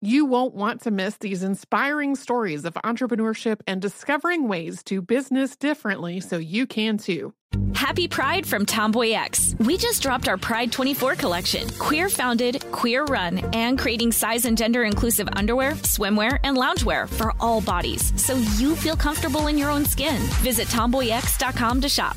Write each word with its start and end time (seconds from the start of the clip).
You 0.00 0.26
won't 0.26 0.54
want 0.54 0.82
to 0.82 0.92
miss 0.92 1.16
these 1.16 1.42
inspiring 1.42 2.14
stories 2.14 2.64
of 2.64 2.74
entrepreneurship 2.84 3.62
and 3.66 3.82
discovering 3.82 4.46
ways 4.46 4.84
to 4.84 5.02
business 5.02 5.56
differently 5.56 6.20
so 6.20 6.38
you 6.38 6.68
can 6.68 6.98
too. 6.98 7.34
Happy 7.74 8.06
Pride 8.06 8.46
from 8.46 8.64
Tomboy 8.64 9.10
X. 9.10 9.56
We 9.58 9.76
just 9.76 10.00
dropped 10.00 10.28
our 10.28 10.36
Pride 10.36 10.70
24 10.70 11.16
collection. 11.16 11.68
Queer 11.80 12.08
founded, 12.08 12.64
queer 12.70 13.06
run, 13.06 13.38
and 13.52 13.76
creating 13.76 14.12
size 14.12 14.44
and 14.44 14.56
gender 14.56 14.84
inclusive 14.84 15.28
underwear, 15.32 15.72
swimwear, 15.72 16.38
and 16.44 16.56
loungewear 16.56 17.08
for 17.08 17.32
all 17.40 17.60
bodies 17.60 18.12
so 18.22 18.36
you 18.56 18.76
feel 18.76 18.94
comfortable 18.94 19.48
in 19.48 19.58
your 19.58 19.70
own 19.70 19.84
skin. 19.84 20.20
Visit 20.42 20.68
tomboyx.com 20.68 21.80
to 21.80 21.88
shop. 21.88 22.16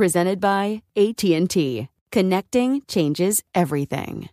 presented 0.00 0.40
by 0.40 0.82
AT&T. 0.96 1.86
Connecting 2.10 2.80
changes 2.88 3.42
everything. 3.54 4.30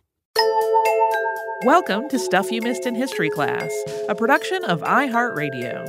Welcome 1.62 2.08
to 2.08 2.18
Stuff 2.18 2.50
You 2.50 2.62
Missed 2.62 2.86
in 2.86 2.94
History 2.94 3.28
Class, 3.28 3.70
a 4.08 4.14
production 4.14 4.64
of 4.64 4.80
iHeartRadio. 4.80 5.86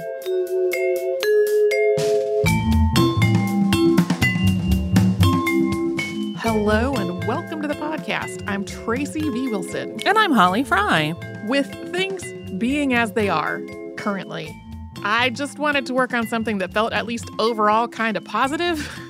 Hello 6.40 6.94
and 6.96 7.26
welcome 7.26 7.62
to 7.62 7.68
the 7.70 7.76
podcast. 7.76 8.44
I'm 8.48 8.66
Tracy 8.66 9.22
V. 9.22 9.48
Wilson. 9.48 9.98
And 10.06 10.18
I'm 10.18 10.34
Holly 10.34 10.66
Fry. 10.66 11.14
With 11.48 11.74
things 11.94 12.22
being 12.58 12.94
as 12.94 13.14
they 13.14 13.30
are 13.30 13.62
currently, 13.96 14.54
I 15.06 15.30
just 15.30 15.58
wanted 15.58 15.86
to 15.86 15.94
work 15.94 16.14
on 16.14 16.28
something 16.28 16.58
that 16.58 16.74
felt 16.74 16.92
at 16.92 17.06
least 17.06 17.32
overall 17.40 17.88
kind 17.88 18.18
of 18.18 18.26
positive. 18.26 19.00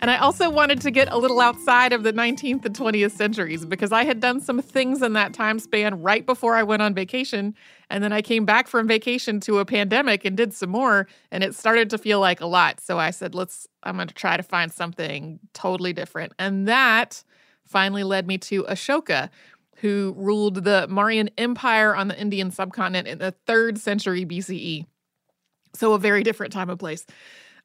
And 0.00 0.10
I 0.10 0.16
also 0.16 0.48
wanted 0.48 0.80
to 0.80 0.90
get 0.90 1.12
a 1.12 1.18
little 1.18 1.40
outside 1.40 1.92
of 1.92 2.04
the 2.04 2.12
19th 2.12 2.64
and 2.64 2.74
20th 2.74 3.12
centuries 3.12 3.66
because 3.66 3.92
I 3.92 4.04
had 4.04 4.18
done 4.18 4.40
some 4.40 4.62
things 4.62 5.02
in 5.02 5.12
that 5.12 5.34
time 5.34 5.58
span 5.58 6.00
right 6.00 6.24
before 6.24 6.56
I 6.56 6.62
went 6.62 6.80
on 6.80 6.94
vacation. 6.94 7.54
And 7.90 8.02
then 8.02 8.10
I 8.10 8.22
came 8.22 8.46
back 8.46 8.66
from 8.66 8.88
vacation 8.88 9.40
to 9.40 9.58
a 9.58 9.66
pandemic 9.66 10.24
and 10.24 10.38
did 10.38 10.54
some 10.54 10.70
more. 10.70 11.06
And 11.30 11.44
it 11.44 11.54
started 11.54 11.90
to 11.90 11.98
feel 11.98 12.18
like 12.18 12.40
a 12.40 12.46
lot. 12.46 12.80
So 12.80 12.98
I 12.98 13.10
said, 13.10 13.34
let's, 13.34 13.66
I'm 13.82 13.96
going 13.96 14.08
to 14.08 14.14
try 14.14 14.38
to 14.38 14.42
find 14.42 14.72
something 14.72 15.38
totally 15.52 15.92
different. 15.92 16.32
And 16.38 16.66
that 16.66 17.22
finally 17.66 18.02
led 18.02 18.26
me 18.26 18.38
to 18.38 18.64
Ashoka, 18.64 19.28
who 19.76 20.14
ruled 20.16 20.64
the 20.64 20.88
Mauryan 20.88 21.28
Empire 21.36 21.94
on 21.94 22.08
the 22.08 22.18
Indian 22.18 22.50
subcontinent 22.50 23.06
in 23.06 23.18
the 23.18 23.32
third 23.46 23.76
century 23.76 24.24
BCE. 24.24 24.86
So 25.74 25.92
a 25.92 25.98
very 25.98 26.22
different 26.22 26.54
time 26.54 26.70
and 26.70 26.80
place. 26.80 27.04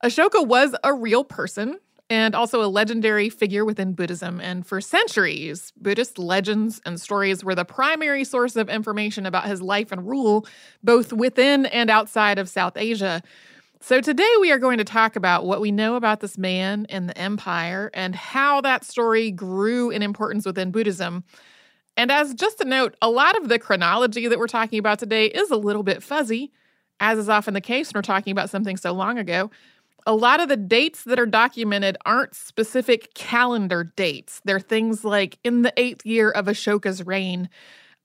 Ashoka 0.04 0.46
was 0.46 0.76
a 0.84 0.94
real 0.94 1.24
person 1.24 1.80
and 2.10 2.36
also 2.36 2.64
a 2.64 2.68
legendary 2.68 3.30
figure 3.30 3.66
within 3.66 3.94
Buddhism. 3.94 4.40
And 4.40 4.66
for 4.66 4.80
centuries, 4.80 5.74
Buddhist 5.78 6.20
legends 6.20 6.82
and 6.86 7.02
stories 7.02 7.44
were 7.44 7.56
the 7.56 7.66
primary 7.66 8.24
source 8.24 8.56
of 8.56 8.70
information 8.70 9.26
about 9.26 9.46
his 9.46 9.62
life 9.62 9.92
and 9.92 10.08
rule, 10.08 10.46
both 10.84 11.12
within 11.12 11.66
and 11.66 11.90
outside 11.90 12.38
of 12.38 12.48
South 12.48 12.78
Asia. 12.78 13.24
So, 13.82 14.02
today 14.02 14.30
we 14.40 14.52
are 14.52 14.60
going 14.60 14.78
to 14.78 14.84
talk 14.84 15.16
about 15.16 15.46
what 15.46 15.62
we 15.62 15.72
know 15.72 15.96
about 15.96 16.20
this 16.20 16.38
man 16.38 16.86
and 16.90 17.10
the 17.10 17.18
empire 17.18 17.92
and 17.94 18.16
how 18.16 18.62
that 18.62 18.84
story 18.84 19.32
grew 19.32 19.90
in 19.90 20.02
importance 20.02 20.46
within 20.46 20.72
Buddhism. 20.72 21.24
And 21.98 22.12
as 22.12 22.34
just 22.34 22.62
a 22.62 22.66
note, 22.66 22.96
a 23.02 23.10
lot 23.10 23.38
of 23.38 23.48
the 23.48 23.60
chronology 23.60 24.28
that 24.28 24.40
we're 24.40 24.48
talking 24.48 24.80
about 24.80 25.00
today 25.00 25.28
is 25.28 25.50
a 25.52 25.56
little 25.56 25.84
bit 25.84 26.04
fuzzy, 26.04 26.52
as 27.00 27.20
is 27.20 27.30
often 27.30 27.54
the 27.54 27.62
case 27.62 27.94
when 27.94 28.00
we're 28.00 28.04
talking 28.04 28.32
about 28.32 28.50
something 28.50 28.78
so 28.78 28.92
long 28.92 29.18
ago 29.18 29.50
a 30.06 30.14
lot 30.14 30.40
of 30.40 30.50
the 30.50 30.58
dates 30.58 31.04
that 31.04 31.20
are 31.20 31.26
documented 31.26 31.98
aren't 32.06 32.36
specific 32.36 33.14
calendar 33.14 33.84
dates. 33.96 34.42
They're 34.46 34.60
things 34.60 35.04
like 35.04 35.40
in 35.44 35.64
the 35.64 35.74
eighth 35.78 36.06
year 36.06 36.30
of 36.30 36.46
Ashoka's 36.46 37.06
reign. 37.06 37.50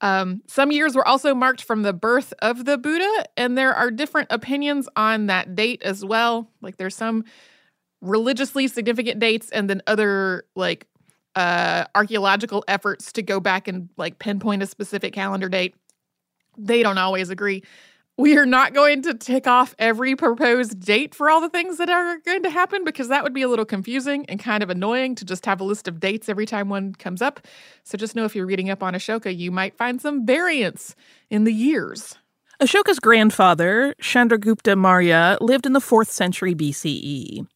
Um, 0.01 0.41
some 0.47 0.71
years 0.71 0.95
were 0.95 1.07
also 1.07 1.35
marked 1.35 1.63
from 1.63 1.83
the 1.83 1.93
birth 1.93 2.33
of 2.39 2.65
the 2.65 2.77
Buddha, 2.77 3.25
and 3.37 3.55
there 3.55 3.73
are 3.75 3.91
different 3.91 4.31
opinions 4.31 4.89
on 4.95 5.27
that 5.27 5.53
date 5.53 5.83
as 5.83 6.03
well. 6.03 6.49
Like 6.61 6.77
there's 6.77 6.95
some 6.95 7.23
religiously 8.01 8.67
significant 8.67 9.19
dates, 9.19 9.51
and 9.51 9.69
then 9.69 9.83
other 9.85 10.45
like 10.55 10.87
uh, 11.35 11.85
archaeological 11.93 12.63
efforts 12.67 13.11
to 13.13 13.21
go 13.21 13.39
back 13.39 13.67
and 13.67 13.89
like 13.95 14.17
pinpoint 14.17 14.63
a 14.63 14.65
specific 14.65 15.13
calendar 15.13 15.49
date. 15.49 15.75
They 16.57 16.81
don't 16.81 16.97
always 16.97 17.29
agree 17.29 17.63
we 18.17 18.37
are 18.37 18.45
not 18.45 18.73
going 18.73 19.01
to 19.03 19.13
tick 19.13 19.47
off 19.47 19.73
every 19.79 20.15
proposed 20.15 20.79
date 20.79 21.15
for 21.15 21.29
all 21.29 21.41
the 21.41 21.49
things 21.49 21.77
that 21.77 21.89
are 21.89 22.19
going 22.19 22.43
to 22.43 22.49
happen 22.49 22.83
because 22.83 23.07
that 23.07 23.23
would 23.23 23.33
be 23.33 23.41
a 23.41 23.47
little 23.47 23.65
confusing 23.65 24.25
and 24.27 24.39
kind 24.39 24.61
of 24.61 24.69
annoying 24.69 25.15
to 25.15 25.25
just 25.25 25.45
have 25.45 25.59
a 25.59 25.63
list 25.63 25.87
of 25.87 25.99
dates 25.99 26.29
every 26.29 26.45
time 26.45 26.69
one 26.69 26.93
comes 26.93 27.21
up. 27.21 27.39
So 27.83 27.97
just 27.97 28.15
know 28.15 28.25
if 28.25 28.35
you're 28.35 28.45
reading 28.45 28.69
up 28.69 28.83
on 28.83 28.93
Ashoka, 28.93 29.35
you 29.35 29.51
might 29.51 29.77
find 29.77 30.01
some 30.01 30.25
variance 30.25 30.95
in 31.29 31.45
the 31.45 31.53
years. 31.53 32.17
Ashoka's 32.61 32.99
grandfather, 32.99 33.95
Chandragupta 33.99 34.77
Maurya, 34.77 35.37
lived 35.41 35.65
in 35.65 35.73
the 35.73 35.79
4th 35.79 36.09
century 36.09 36.53
BCE. 36.53 37.47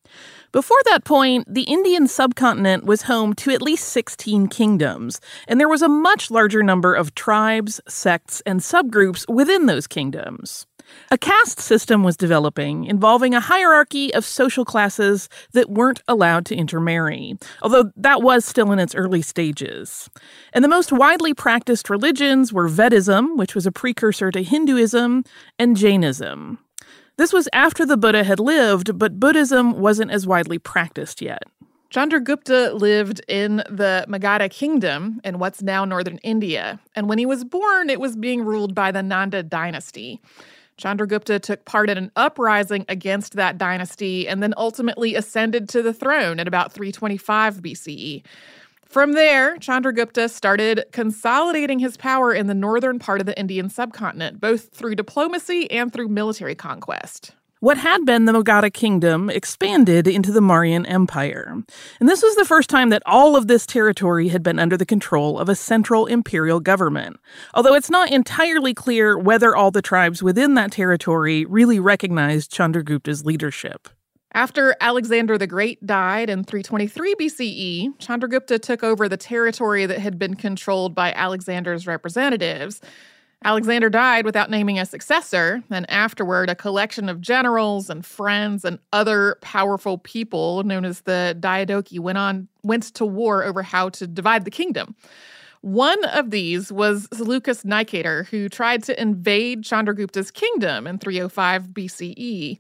Before 0.56 0.80
that 0.86 1.04
point, 1.04 1.54
the 1.54 1.64
Indian 1.64 2.08
subcontinent 2.08 2.86
was 2.86 3.02
home 3.02 3.34
to 3.34 3.52
at 3.52 3.62
least 3.62 3.90
16 3.90 4.48
kingdoms, 4.48 5.20
and 5.50 5.60
there 5.60 5.68
was 5.68 5.82
a 5.82 5.90
much 5.90 6.32
larger 6.32 6.64
number 6.64 6.96
of 6.96 7.14
tribes, 7.14 7.82
sects, 7.90 8.42
and 8.46 8.62
subgroups 8.62 9.28
within 9.28 9.66
those 9.66 9.86
kingdoms. 9.86 10.66
A 11.12 11.18
caste 11.18 11.60
system 11.60 12.04
was 12.04 12.16
developing 12.16 12.86
involving 12.86 13.34
a 13.34 13.42
hierarchy 13.42 14.14
of 14.14 14.24
social 14.24 14.64
classes 14.64 15.28
that 15.52 15.70
weren't 15.70 16.02
allowed 16.08 16.46
to 16.46 16.56
intermarry, 16.56 17.36
although 17.62 17.92
that 17.98 18.22
was 18.22 18.46
still 18.46 18.72
in 18.72 18.80
its 18.80 18.96
early 18.96 19.22
stages. 19.22 20.10
And 20.54 20.64
the 20.64 20.70
most 20.70 20.94
widely 20.94 21.34
practiced 21.34 21.90
religions 21.90 22.54
were 22.54 22.70
Vedism, 22.70 23.36
which 23.36 23.56
was 23.56 23.66
a 23.66 23.74
precursor 23.74 24.32
to 24.32 24.42
Hinduism, 24.42 25.26
and 25.60 25.76
Jainism. 25.76 26.60
This 27.18 27.32
was 27.32 27.48
after 27.54 27.86
the 27.86 27.98
Buddha 27.98 28.24
had 28.24 28.40
lived, 28.40 28.98
but 29.00 29.20
Buddhism 29.20 29.80
wasn't 29.80 30.12
as 30.12 30.28
widely 30.28 30.60
practiced 30.60 31.22
yet. 31.22 31.44
Chandragupta 31.90 32.74
lived 32.74 33.22
in 33.30 33.58
the 33.70 34.06
Magadha 34.10 34.50
kingdom 34.50 35.22
in 35.24 35.40
what's 35.40 35.62
now 35.62 35.86
northern 35.86 36.18
India, 36.18 36.80
and 36.94 37.08
when 37.08 37.18
he 37.18 37.26
was 37.26 37.46
born, 37.46 37.90
it 37.90 38.02
was 38.02 38.18
being 38.18 38.44
ruled 38.44 38.76
by 38.76 38.92
the 38.92 39.02
Nanda 39.02 39.44
dynasty. 39.44 40.20
Chandragupta 40.78 41.40
took 41.40 41.64
part 41.64 41.90
in 41.90 41.98
an 41.98 42.12
uprising 42.18 42.84
against 42.90 43.34
that 43.34 43.58
dynasty 43.58 44.28
and 44.28 44.44
then 44.44 44.54
ultimately 44.58 45.16
ascended 45.16 45.70
to 45.70 45.82
the 45.82 45.94
throne 45.94 46.38
at 46.38 46.50
about 46.50 46.74
325 46.74 47.62
BCE. 47.62 48.24
From 48.96 49.12
there, 49.12 49.58
Chandragupta 49.58 50.30
started 50.30 50.86
consolidating 50.94 51.80
his 51.80 51.98
power 51.98 52.34
in 52.34 52.48
the 52.48 52.54
northern 52.54 52.98
part 52.98 53.20
of 53.20 53.26
the 53.26 53.38
Indian 53.38 53.70
subcontinent, 53.70 54.40
both 54.40 54.70
through 54.70 54.96
diplomacy 54.96 55.70
and 55.70 55.92
through 55.92 56.08
military 56.08 56.56
conquest. 56.56 57.34
What 57.60 57.78
had 57.78 58.06
been 58.06 58.24
the 58.24 58.32
Magadha 58.32 58.72
kingdom 58.72 59.30
expanded 59.30 60.08
into 60.08 60.32
the 60.32 60.40
Mauryan 60.40 60.90
Empire. 60.90 61.62
And 62.00 62.08
this 62.08 62.24
was 62.24 62.38
the 62.38 62.46
first 62.46 62.70
time 62.70 62.88
that 62.92 63.04
all 63.06 63.36
of 63.36 63.48
this 63.48 63.66
territory 63.66 64.30
had 64.30 64.44
been 64.44 64.60
under 64.60 64.78
the 64.78 64.86
control 64.86 65.40
of 65.40 65.50
a 65.50 65.56
central 65.56 66.06
imperial 66.06 66.62
government. 66.62 67.18
Although 67.54 67.76
it's 67.76 67.90
not 67.90 68.12
entirely 68.12 68.74
clear 68.74 69.18
whether 69.18 69.54
all 69.54 69.72
the 69.72 69.82
tribes 69.82 70.24
within 70.24 70.54
that 70.54 70.72
territory 70.72 71.44
really 71.44 71.82
recognized 71.82 72.50
Chandragupta's 72.50 73.26
leadership. 73.26 73.90
After 74.36 74.76
Alexander 74.82 75.38
the 75.38 75.48
Great 75.48 75.88
died 75.88 76.30
in 76.30 76.44
323 76.44 77.16
BCE, 77.16 77.98
Chandragupta 78.00 78.62
took 78.62 78.84
over 78.84 79.08
the 79.08 79.16
territory 79.16 79.86
that 79.86 80.00
had 80.00 80.20
been 80.20 80.34
controlled 80.36 80.94
by 80.94 81.14
Alexander's 81.14 81.88
representatives. 81.88 82.82
Alexander 83.46 83.90
died 83.90 84.26
without 84.26 84.50
naming 84.50 84.78
a 84.78 84.86
successor, 84.86 85.64
and 85.70 85.90
afterward, 85.90 86.50
a 86.50 86.56
collection 86.56 87.08
of 87.08 87.22
generals 87.22 87.90
and 87.90 88.06
friends 88.06 88.66
and 88.66 88.80
other 88.92 89.38
powerful 89.40 90.00
people, 90.00 90.64
known 90.64 90.84
as 90.84 91.02
the 91.02 91.38
Diadochi, 91.40 92.02
went 92.02 92.18
on 92.18 92.50
went 92.62 92.84
to 92.96 93.06
war 93.06 93.42
over 93.42 93.64
how 93.64 93.88
to 93.88 94.06
divide 94.06 94.44
the 94.44 94.52
kingdom. 94.52 94.96
One 95.62 96.04
of 96.04 96.32
these 96.32 96.74
was 96.74 97.08
Seleucus 97.14 97.64
Nicator, 97.64 98.28
who 98.28 98.50
tried 98.50 98.84
to 98.84 99.02
invade 99.02 99.64
Chandragupta's 99.64 100.30
kingdom 100.30 100.88
in 100.88 100.98
305 100.98 101.68
BCE. 101.70 102.60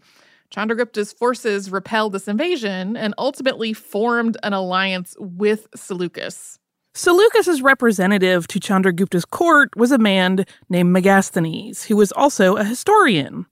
Chandragupta's 0.55 1.11
forces 1.11 1.69
repelled 1.69 2.13
this 2.13 2.29
invasion 2.29 2.95
and 2.95 3.13
ultimately 3.17 3.73
formed 3.73 4.37
an 4.41 4.53
alliance 4.53 5.13
with 5.19 5.67
Seleucus. 5.75 6.59
Seleucus's 6.93 7.61
representative 7.61 8.47
to 8.47 8.59
Chandragupta's 8.61 9.25
court 9.25 9.75
was 9.75 9.91
a 9.91 9.97
man 9.97 10.45
named 10.69 10.95
Megasthenes, 10.95 11.87
who 11.87 11.97
was 11.97 12.13
also 12.13 12.55
a 12.55 12.63
historian. 12.63 13.45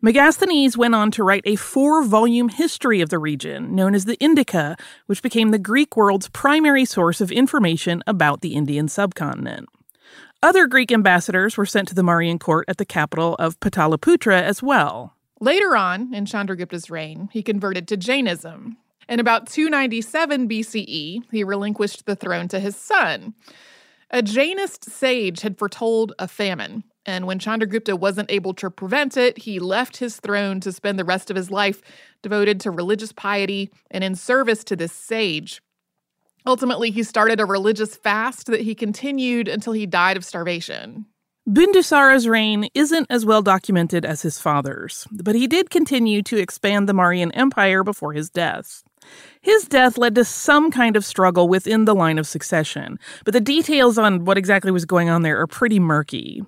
Megasthenes 0.00 0.76
went 0.76 0.94
on 0.94 1.10
to 1.10 1.24
write 1.24 1.42
a 1.44 1.56
four 1.56 2.04
volume 2.04 2.50
history 2.50 3.00
of 3.00 3.08
the 3.08 3.18
region, 3.18 3.74
known 3.74 3.92
as 3.92 4.04
the 4.04 4.16
Indica, 4.20 4.76
which 5.06 5.22
became 5.22 5.50
the 5.50 5.58
Greek 5.58 5.96
world's 5.96 6.28
primary 6.28 6.84
source 6.84 7.20
of 7.20 7.32
information 7.32 8.00
about 8.06 8.42
the 8.42 8.54
Indian 8.54 8.86
subcontinent. 8.86 9.68
Other 10.40 10.68
Greek 10.68 10.92
ambassadors 10.92 11.56
were 11.56 11.66
sent 11.66 11.88
to 11.88 11.96
the 11.96 12.02
Mauryan 12.02 12.38
court 12.38 12.66
at 12.68 12.76
the 12.76 12.84
capital 12.84 13.34
of 13.40 13.58
Pataliputra 13.58 14.40
as 14.40 14.62
well. 14.62 15.13
Later 15.44 15.76
on, 15.76 16.14
in 16.14 16.24
Chandragupta's 16.24 16.88
reign, 16.88 17.28
he 17.30 17.42
converted 17.42 17.86
to 17.88 17.98
Jainism. 17.98 18.78
In 19.10 19.20
about 19.20 19.46
297 19.46 20.48
BCE, 20.48 21.22
he 21.30 21.44
relinquished 21.44 22.06
the 22.06 22.16
throne 22.16 22.48
to 22.48 22.58
his 22.58 22.74
son. 22.76 23.34
A 24.10 24.22
Jainist 24.22 24.84
sage 24.84 25.42
had 25.42 25.58
foretold 25.58 26.14
a 26.18 26.26
famine, 26.28 26.82
and 27.04 27.26
when 27.26 27.38
Chandragupta 27.38 27.98
wasn't 27.98 28.30
able 28.30 28.54
to 28.54 28.70
prevent 28.70 29.18
it, 29.18 29.36
he 29.36 29.58
left 29.58 29.98
his 29.98 30.16
throne 30.16 30.60
to 30.60 30.72
spend 30.72 30.98
the 30.98 31.04
rest 31.04 31.28
of 31.28 31.36
his 31.36 31.50
life 31.50 31.82
devoted 32.22 32.58
to 32.60 32.70
religious 32.70 33.12
piety 33.12 33.70
and 33.90 34.02
in 34.02 34.14
service 34.14 34.64
to 34.64 34.76
this 34.76 34.94
sage. 34.94 35.60
Ultimately, 36.46 36.90
he 36.90 37.02
started 37.02 37.38
a 37.38 37.44
religious 37.44 37.96
fast 37.96 38.46
that 38.46 38.62
he 38.62 38.74
continued 38.74 39.48
until 39.48 39.74
he 39.74 39.84
died 39.84 40.16
of 40.16 40.24
starvation. 40.24 41.04
Bindusara's 41.48 42.26
reign 42.26 42.70
isn't 42.72 43.06
as 43.10 43.26
well 43.26 43.42
documented 43.42 44.06
as 44.06 44.22
his 44.22 44.40
father's, 44.40 45.06
but 45.12 45.34
he 45.34 45.46
did 45.46 45.68
continue 45.68 46.22
to 46.22 46.38
expand 46.38 46.88
the 46.88 46.94
Mauryan 46.94 47.30
Empire 47.34 47.84
before 47.84 48.14
his 48.14 48.30
death. 48.30 48.82
His 49.42 49.64
death 49.64 49.98
led 49.98 50.14
to 50.14 50.24
some 50.24 50.70
kind 50.70 50.96
of 50.96 51.04
struggle 51.04 51.46
within 51.46 51.84
the 51.84 51.94
line 51.94 52.16
of 52.16 52.26
succession, 52.26 52.98
but 53.26 53.34
the 53.34 53.42
details 53.42 53.98
on 53.98 54.24
what 54.24 54.38
exactly 54.38 54.70
was 54.70 54.86
going 54.86 55.10
on 55.10 55.20
there 55.20 55.38
are 55.38 55.46
pretty 55.46 55.78
murky. 55.78 56.42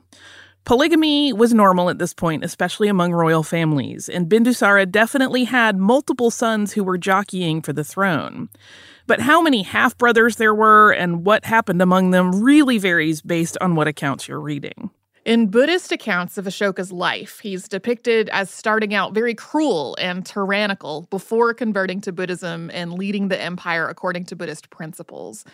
Polygamy 0.64 1.30
was 1.30 1.52
normal 1.52 1.90
at 1.90 1.98
this 1.98 2.14
point, 2.14 2.42
especially 2.42 2.88
among 2.88 3.12
royal 3.12 3.42
families, 3.42 4.08
and 4.08 4.30
Bindusara 4.30 4.90
definitely 4.90 5.44
had 5.44 5.76
multiple 5.76 6.30
sons 6.30 6.72
who 6.72 6.82
were 6.82 6.96
jockeying 6.96 7.60
for 7.60 7.74
the 7.74 7.84
throne. 7.84 8.48
But 9.06 9.20
how 9.20 9.40
many 9.40 9.62
half 9.62 9.96
brothers 9.96 10.36
there 10.36 10.54
were 10.54 10.92
and 10.92 11.24
what 11.24 11.44
happened 11.44 11.80
among 11.80 12.10
them 12.10 12.42
really 12.42 12.78
varies 12.78 13.22
based 13.22 13.56
on 13.60 13.74
what 13.74 13.86
accounts 13.86 14.26
you're 14.26 14.40
reading. 14.40 14.90
In 15.24 15.48
Buddhist 15.48 15.90
accounts 15.90 16.38
of 16.38 16.44
Ashoka's 16.44 16.92
life, 16.92 17.40
he's 17.40 17.66
depicted 17.66 18.28
as 18.28 18.48
starting 18.48 18.94
out 18.94 19.12
very 19.12 19.34
cruel 19.34 19.96
and 20.00 20.24
tyrannical 20.24 21.08
before 21.10 21.52
converting 21.52 22.00
to 22.02 22.12
Buddhism 22.12 22.70
and 22.72 22.92
leading 22.92 23.28
the 23.28 23.40
empire 23.40 23.88
according 23.88 24.24
to 24.26 24.36
Buddhist 24.36 24.70
principles. 24.70 25.44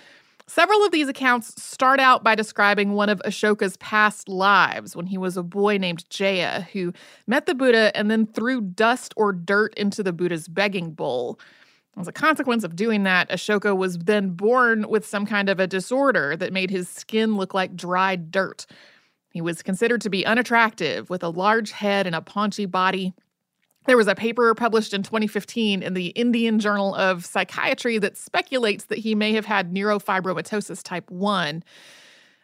Several 0.47 0.85
of 0.85 0.93
these 0.93 1.09
accounts 1.09 1.63
start 1.63 2.01
out 2.01 2.23
by 2.23 2.35
describing 2.35 2.93
one 2.93 3.09
of 3.09 3.23
Ashoka's 3.25 3.79
past 3.79 4.29
lives 4.29 4.95
when 4.95 5.07
he 5.07 5.17
was 5.17 5.39
a 5.39 5.43
boy 5.43 5.79
named 5.79 6.05
Jaya 6.11 6.67
who 6.73 6.93
met 7.27 7.47
the 7.47 7.55
Buddha 7.55 7.97
and 7.97 8.11
then 8.11 8.27
threw 8.27 8.61
dust 8.61 9.15
or 9.17 9.33
dirt 9.33 9.73
into 9.75 10.03
the 10.03 10.13
Buddha's 10.13 10.49
begging 10.49 10.91
bowl. 10.93 11.39
As 11.99 12.09
a 12.09 12.13
consequence 12.13 12.65
of 12.65 12.75
doing 12.75 13.03
that, 13.03 13.29
Ashoka 13.29 13.77
was 13.77 13.99
then 13.99 14.31
born 14.31 14.89
with 14.89 15.07
some 15.07 15.27
kind 15.27 15.49
of 15.49 15.61
a 15.61 15.67
disorder 15.67 16.37
that 16.37 16.53
made 16.53 16.71
his 16.71 16.89
skin 16.89 17.37
look 17.37 17.53
like 17.53 17.77
dried 17.77 18.31
dirt. 18.31 18.67
He 19.31 19.43
was 19.43 19.63
considered 19.63 20.01
to 20.03 20.11
be 20.11 20.25
unattractive, 20.25 21.11
with 21.11 21.23
a 21.23 21.29
large 21.29 21.71
head 21.71 22.07
and 22.07 22.17
a 22.17 22.23
paunchy 22.23 22.67
body. 22.67 23.13
There 23.87 23.97
was 23.97 24.09
a 24.09 24.15
paper 24.15 24.55
published 24.55 24.95
in 24.95 25.03
2015 25.03 25.83
in 25.83 25.95
the 25.95 26.09
Indian 26.09 26.61
Journal 26.61 26.95
of 26.95 27.27
Psychiatry 27.27 27.99
that 27.99 28.17
speculates 28.17 28.85
that 28.87 28.99
he 28.99 29.15
may 29.15 29.33
have 29.33 29.47
had 29.47 29.75
neurofibromatosis 29.75 30.83
type 30.83 31.11
1. 31.11 31.65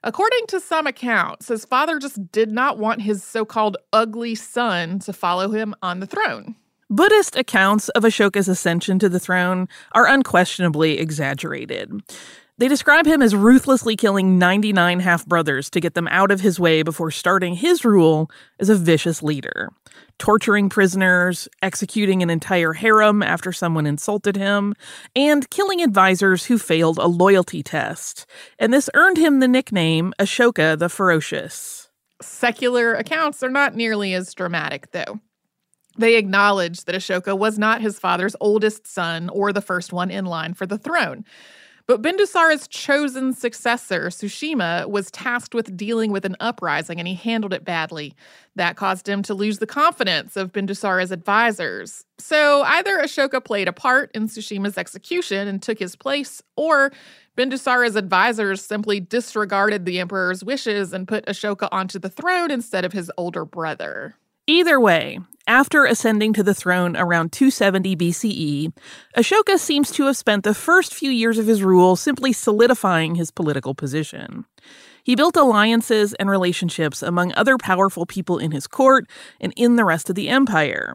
According 0.04 0.46
to 0.48 0.60
some 0.60 0.86
accounts, 0.86 1.48
his 1.48 1.64
father 1.64 1.98
just 1.98 2.30
did 2.32 2.50
not 2.50 2.78
want 2.78 3.02
his 3.02 3.22
so 3.22 3.44
called 3.44 3.76
ugly 3.92 4.34
son 4.34 4.98
to 5.00 5.12
follow 5.12 5.50
him 5.50 5.74
on 5.82 6.00
the 6.00 6.06
throne. 6.06 6.56
Buddhist 6.90 7.36
accounts 7.36 7.90
of 7.90 8.02
Ashoka's 8.02 8.48
ascension 8.48 8.98
to 8.98 9.10
the 9.10 9.20
throne 9.20 9.68
are 9.92 10.06
unquestionably 10.06 10.98
exaggerated. 10.98 11.92
They 12.56 12.66
describe 12.66 13.06
him 13.06 13.20
as 13.20 13.36
ruthlessly 13.36 13.94
killing 13.94 14.38
99 14.38 15.00
half 15.00 15.26
brothers 15.26 15.68
to 15.70 15.80
get 15.80 15.92
them 15.92 16.08
out 16.08 16.30
of 16.30 16.40
his 16.40 16.58
way 16.58 16.82
before 16.82 17.10
starting 17.10 17.54
his 17.54 17.84
rule 17.84 18.30
as 18.58 18.70
a 18.70 18.74
vicious 18.74 19.22
leader, 19.22 19.68
torturing 20.18 20.70
prisoners, 20.70 21.46
executing 21.60 22.22
an 22.22 22.30
entire 22.30 22.72
harem 22.72 23.22
after 23.22 23.52
someone 23.52 23.84
insulted 23.84 24.34
him, 24.36 24.74
and 25.14 25.50
killing 25.50 25.82
advisors 25.82 26.46
who 26.46 26.58
failed 26.58 26.96
a 26.96 27.06
loyalty 27.06 27.62
test. 27.62 28.24
And 28.58 28.72
this 28.72 28.88
earned 28.94 29.18
him 29.18 29.40
the 29.40 29.46
nickname 29.46 30.14
Ashoka 30.18 30.78
the 30.78 30.88
Ferocious. 30.88 31.90
Secular 32.22 32.94
accounts 32.94 33.42
are 33.42 33.50
not 33.50 33.76
nearly 33.76 34.14
as 34.14 34.32
dramatic, 34.32 34.90
though. 34.92 35.20
They 35.98 36.16
acknowledge 36.16 36.84
that 36.84 36.94
Ashoka 36.94 37.36
was 37.36 37.58
not 37.58 37.80
his 37.80 37.98
father's 37.98 38.36
oldest 38.40 38.86
son 38.86 39.28
or 39.30 39.52
the 39.52 39.60
first 39.60 39.92
one 39.92 40.10
in 40.10 40.24
line 40.24 40.54
for 40.54 40.64
the 40.64 40.78
throne. 40.78 41.24
But 41.88 42.02
Bindusara's 42.02 42.68
chosen 42.68 43.32
successor, 43.32 44.08
Sushima, 44.10 44.86
was 44.90 45.10
tasked 45.10 45.54
with 45.54 45.74
dealing 45.74 46.12
with 46.12 46.26
an 46.26 46.36
uprising 46.38 46.98
and 46.98 47.08
he 47.08 47.14
handled 47.14 47.54
it 47.54 47.64
badly. 47.64 48.14
That 48.56 48.76
caused 48.76 49.08
him 49.08 49.22
to 49.22 49.32
lose 49.32 49.58
the 49.58 49.66
confidence 49.66 50.36
of 50.36 50.52
Bindusara's 50.52 51.10
advisors. 51.10 52.04
So 52.18 52.60
either 52.62 52.98
Ashoka 52.98 53.42
played 53.42 53.68
a 53.68 53.72
part 53.72 54.10
in 54.14 54.28
Sushima's 54.28 54.76
execution 54.76 55.48
and 55.48 55.62
took 55.62 55.78
his 55.78 55.96
place, 55.96 56.42
or 56.56 56.92
Bindusara's 57.36 57.96
advisors 57.96 58.62
simply 58.62 59.00
disregarded 59.00 59.86
the 59.86 59.98
emperor's 59.98 60.44
wishes 60.44 60.92
and 60.92 61.08
put 61.08 61.24
Ashoka 61.24 61.70
onto 61.72 61.98
the 61.98 62.10
throne 62.10 62.50
instead 62.50 62.84
of 62.84 62.92
his 62.92 63.10
older 63.16 63.46
brother. 63.46 64.14
Either 64.46 64.80
way, 64.80 65.20
after 65.48 65.86
ascending 65.86 66.34
to 66.34 66.42
the 66.42 66.54
throne 66.54 66.94
around 66.96 67.32
270 67.32 67.96
BCE, 67.96 68.72
Ashoka 69.16 69.58
seems 69.58 69.90
to 69.92 70.04
have 70.04 70.16
spent 70.16 70.44
the 70.44 70.54
first 70.54 70.94
few 70.94 71.10
years 71.10 71.38
of 71.38 71.46
his 71.46 71.62
rule 71.62 71.96
simply 71.96 72.32
solidifying 72.32 73.14
his 73.14 73.30
political 73.30 73.74
position. 73.74 74.44
He 75.02 75.16
built 75.16 75.36
alliances 75.36 76.12
and 76.14 76.28
relationships 76.28 77.02
among 77.02 77.32
other 77.32 77.56
powerful 77.56 78.04
people 78.04 78.36
in 78.36 78.50
his 78.50 78.66
court 78.66 79.06
and 79.40 79.54
in 79.56 79.76
the 79.76 79.84
rest 79.86 80.10
of 80.10 80.16
the 80.16 80.28
empire. 80.28 80.94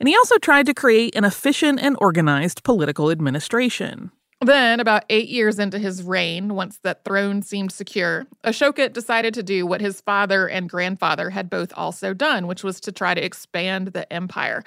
And 0.00 0.08
he 0.08 0.16
also 0.16 0.38
tried 0.38 0.64
to 0.66 0.74
create 0.74 1.14
an 1.14 1.26
efficient 1.26 1.78
and 1.78 1.94
organized 2.00 2.64
political 2.64 3.10
administration. 3.10 4.12
Then, 4.42 4.80
about 4.80 5.04
eight 5.10 5.28
years 5.28 5.58
into 5.58 5.78
his 5.78 6.02
reign, 6.02 6.54
once 6.54 6.78
that 6.82 7.04
throne 7.04 7.42
seemed 7.42 7.72
secure, 7.72 8.26
Ashoka 8.42 8.90
decided 8.90 9.34
to 9.34 9.42
do 9.42 9.66
what 9.66 9.82
his 9.82 10.00
father 10.00 10.48
and 10.48 10.68
grandfather 10.68 11.28
had 11.28 11.50
both 11.50 11.74
also 11.76 12.14
done, 12.14 12.46
which 12.46 12.64
was 12.64 12.80
to 12.80 12.92
try 12.92 13.12
to 13.12 13.22
expand 13.22 13.88
the 13.88 14.10
empire. 14.10 14.64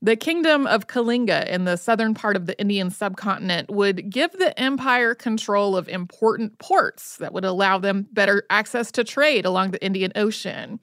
The 0.00 0.16
kingdom 0.16 0.66
of 0.66 0.86
Kalinga 0.86 1.46
in 1.48 1.64
the 1.64 1.76
southern 1.76 2.14
part 2.14 2.36
of 2.36 2.46
the 2.46 2.58
Indian 2.58 2.90
subcontinent 2.90 3.70
would 3.70 4.08
give 4.08 4.32
the 4.32 4.58
empire 4.58 5.14
control 5.14 5.76
of 5.76 5.88
important 5.88 6.58
ports 6.58 7.18
that 7.18 7.34
would 7.34 7.44
allow 7.44 7.78
them 7.78 8.06
better 8.12 8.44
access 8.48 8.90
to 8.92 9.04
trade 9.04 9.44
along 9.44 9.72
the 9.72 9.84
Indian 9.84 10.12
Ocean. 10.14 10.80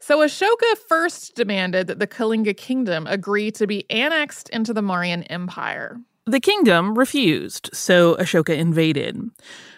So 0.00 0.18
Ashoka 0.18 0.76
first 0.88 1.36
demanded 1.36 1.86
that 1.86 2.00
the 2.00 2.06
Kalinga 2.06 2.56
kingdom 2.56 3.06
agree 3.06 3.52
to 3.52 3.66
be 3.66 3.88
annexed 3.90 4.48
into 4.50 4.72
the 4.72 4.82
Mauryan 4.82 5.26
Empire. 5.30 6.00
The 6.28 6.40
kingdom 6.40 6.98
refused, 6.98 7.70
so 7.72 8.16
Ashoka 8.16 8.56
invaded. 8.56 9.30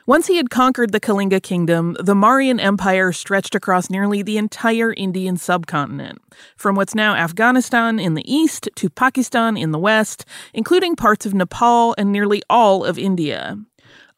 Once 0.07 0.28
he 0.28 0.38
had 0.38 0.49
conquered 0.49 0.93
the 0.93 1.00
Kalinga 1.00 1.43
kingdom, 1.43 1.95
the 2.00 2.14
Mauryan 2.14 2.59
Empire 2.59 3.12
stretched 3.12 3.55
across 3.55 3.90
nearly 3.90 4.23
the 4.23 4.38
entire 4.38 4.95
Indian 4.95 5.37
subcontinent, 5.37 6.23
from 6.57 6.75
what's 6.75 6.95
now 6.95 7.14
Afghanistan 7.14 7.99
in 7.99 8.14
the 8.14 8.25
east 8.25 8.71
to 8.76 8.88
Pakistan 8.88 9.59
in 9.59 9.73
the 9.73 9.78
west, 9.78 10.25
including 10.55 10.97
parts 10.97 11.26
of 11.26 11.35
Nepal 11.35 11.95
and 11.99 12.11
nearly 12.12 12.43
all 12.49 12.83
of 12.83 12.99
India. 12.99 13.59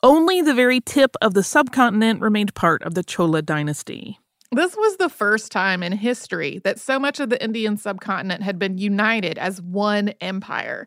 Only 0.01 0.41
the 0.41 0.55
very 0.55 0.81
tip 0.81 1.17
of 1.21 1.35
the 1.35 1.43
subcontinent 1.43 2.21
remained 2.21 2.55
part 2.55 2.85
of 2.85 2.95
the 2.95 3.03
Chola 3.03 3.43
dynasty. 3.43 4.21
This 4.53 4.77
was 4.77 4.99
the 4.99 5.09
first 5.09 5.51
time 5.51 5.83
in 5.83 5.93
history 5.93 6.61
that 6.63 6.79
so 6.79 7.01
much 7.01 7.19
of 7.19 7.29
the 7.29 7.43
Indian 7.43 7.77
subcontinent 7.77 8.45
had 8.45 8.59
been 8.59 8.79
united 8.79 9.37
as 9.37 9.61
one 9.61 10.11
empire. 10.21 10.87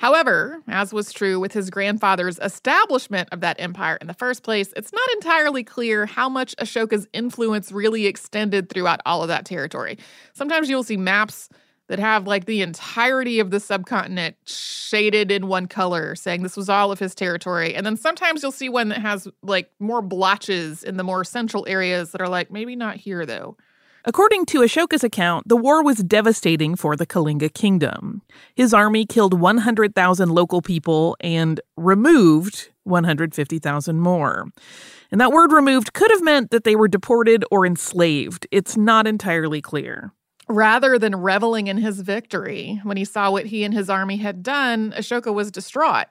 However, 0.00 0.62
as 0.66 0.94
was 0.94 1.12
true 1.12 1.38
with 1.38 1.52
his 1.52 1.68
grandfather's 1.68 2.38
establishment 2.38 3.28
of 3.32 3.40
that 3.40 3.60
empire 3.60 3.98
in 4.00 4.06
the 4.06 4.14
first 4.14 4.42
place, 4.42 4.72
it's 4.74 4.94
not 4.94 5.08
entirely 5.16 5.62
clear 5.62 6.06
how 6.06 6.26
much 6.26 6.56
Ashoka's 6.56 7.06
influence 7.12 7.70
really 7.70 8.06
extended 8.06 8.70
throughout 8.70 9.02
all 9.04 9.20
of 9.20 9.28
that 9.28 9.44
territory. 9.44 9.98
Sometimes 10.32 10.70
you'll 10.70 10.84
see 10.84 10.96
maps 10.96 11.50
that 11.88 11.98
have 11.98 12.26
like 12.26 12.46
the 12.46 12.62
entirety 12.62 13.40
of 13.40 13.50
the 13.50 13.60
subcontinent 13.60 14.36
shaded 14.46 15.30
in 15.30 15.48
one 15.48 15.66
color, 15.66 16.14
saying 16.14 16.42
this 16.42 16.56
was 16.56 16.70
all 16.70 16.90
of 16.90 16.98
his 16.98 17.14
territory. 17.14 17.74
And 17.74 17.84
then 17.84 17.98
sometimes 17.98 18.42
you'll 18.42 18.52
see 18.52 18.70
one 18.70 18.88
that 18.88 19.02
has 19.02 19.28
like 19.42 19.70
more 19.80 20.00
blotches 20.00 20.82
in 20.82 20.96
the 20.96 21.04
more 21.04 21.24
central 21.24 21.66
areas 21.68 22.12
that 22.12 22.22
are 22.22 22.28
like, 22.28 22.50
maybe 22.50 22.74
not 22.74 22.96
here 22.96 23.26
though. 23.26 23.58
According 24.06 24.46
to 24.46 24.60
Ashoka's 24.60 25.04
account, 25.04 25.46
the 25.46 25.56
war 25.56 25.84
was 25.84 25.98
devastating 25.98 26.74
for 26.74 26.96
the 26.96 27.06
Kalinga 27.06 27.52
kingdom. 27.52 28.22
His 28.54 28.72
army 28.72 29.04
killed 29.04 29.38
100,000 29.38 30.30
local 30.30 30.62
people 30.62 31.16
and 31.20 31.60
removed 31.76 32.70
150,000 32.84 34.00
more. 34.00 34.46
And 35.12 35.20
that 35.20 35.32
word 35.32 35.52
removed 35.52 35.92
could 35.92 36.10
have 36.10 36.22
meant 36.22 36.50
that 36.50 36.64
they 36.64 36.76
were 36.76 36.88
deported 36.88 37.44
or 37.50 37.66
enslaved. 37.66 38.46
It's 38.50 38.74
not 38.74 39.06
entirely 39.06 39.60
clear. 39.60 40.12
Rather 40.48 40.98
than 40.98 41.14
reveling 41.20 41.66
in 41.66 41.76
his 41.76 42.00
victory, 42.00 42.80
when 42.82 42.96
he 42.96 43.04
saw 43.04 43.30
what 43.30 43.46
he 43.46 43.64
and 43.64 43.74
his 43.74 43.90
army 43.90 44.16
had 44.16 44.42
done, 44.42 44.92
Ashoka 44.96 45.32
was 45.32 45.50
distraught. 45.50 46.06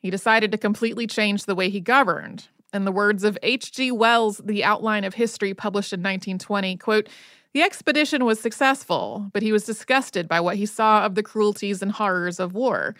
He 0.00 0.10
decided 0.10 0.50
to 0.50 0.58
completely 0.58 1.06
change 1.06 1.44
the 1.44 1.54
way 1.54 1.70
he 1.70 1.80
governed. 1.80 2.48
In 2.72 2.84
the 2.84 2.92
words 2.92 3.24
of 3.24 3.36
H.G. 3.42 3.90
Wells, 3.90 4.40
The 4.44 4.62
Outline 4.62 5.04
of 5.04 5.14
History, 5.14 5.54
published 5.54 5.92
in 5.92 6.00
1920, 6.00 6.76
quote, 6.76 7.08
the 7.52 7.62
expedition 7.62 8.24
was 8.24 8.38
successful, 8.38 9.28
but 9.32 9.42
he 9.42 9.50
was 9.50 9.64
disgusted 9.64 10.28
by 10.28 10.38
what 10.40 10.54
he 10.54 10.66
saw 10.66 11.04
of 11.04 11.16
the 11.16 11.22
cruelties 11.22 11.82
and 11.82 11.90
horrors 11.90 12.38
of 12.38 12.54
war. 12.54 12.94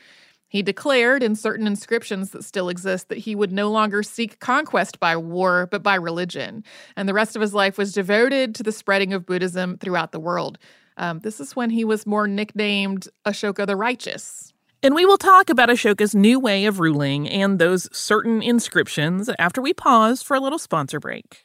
He 0.49 0.62
declared 0.62 1.23
in 1.23 1.37
certain 1.37 1.69
inscriptions 1.69 2.31
that 2.31 2.43
still 2.43 2.69
exist 2.69 3.09
that 3.09 3.19
he 3.19 3.37
would 3.37 3.53
no 3.53 3.71
longer 3.71 4.03
seek 4.03 4.41
conquest 4.41 4.99
by 4.99 5.17
war, 5.17 5.69
but 5.71 5.85
by 5.85 5.95
religion. 5.95 6.65
And 6.97 7.09
the 7.09 7.15
rest 7.15 7.37
of 7.37 7.43
his 7.43 7.55
life 7.55 7.79
was 7.79 7.93
devoted 7.93 8.57
to 8.57 8.65
the 8.65 8.73
spreading 8.73 9.12
of 9.12 9.25
Buddhism 9.25 9.79
throughout 9.79 10.11
the 10.11 10.19
world. 10.19 10.59
Um, 10.97 11.21
this 11.21 11.39
is 11.39 11.55
when 11.55 11.71
he 11.71 11.85
was 11.85 12.05
more 12.05 12.27
nicknamed 12.27 13.07
Ashoka 13.25 13.65
the 13.65 13.77
Righteous. 13.77 14.50
And 14.83 14.95
we 14.95 15.05
will 15.05 15.19
talk 15.19 15.51
about 15.51 15.69
Ashoka's 15.69 16.15
new 16.15 16.41
way 16.41 16.65
of 16.65 16.81
ruling 16.81 17.29
and 17.29 17.59
those 17.59 17.87
certain 17.95 18.43
inscriptions 18.43 19.29
after 19.39 19.61
we 19.61 19.75
pause 19.75 20.23
for 20.23 20.35
a 20.35 20.41
little 20.41 20.59
sponsor 20.59 20.99
break. 20.99 21.45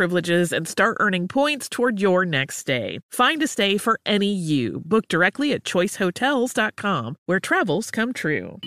privileges 0.00 0.50
and 0.50 0.66
start 0.66 0.96
earning 0.98 1.28
points 1.28 1.68
toward 1.68 2.00
your 2.00 2.24
next 2.24 2.56
stay. 2.56 2.98
Find 3.12 3.42
a 3.42 3.46
stay 3.46 3.76
for 3.76 4.00
any 4.06 4.32
you. 4.32 4.80
Book 4.86 5.06
directly 5.08 5.52
at 5.52 5.62
choicehotels.com, 5.62 7.16
where 7.26 7.38
travels 7.38 7.90
come 7.90 8.14
true. 8.14 8.58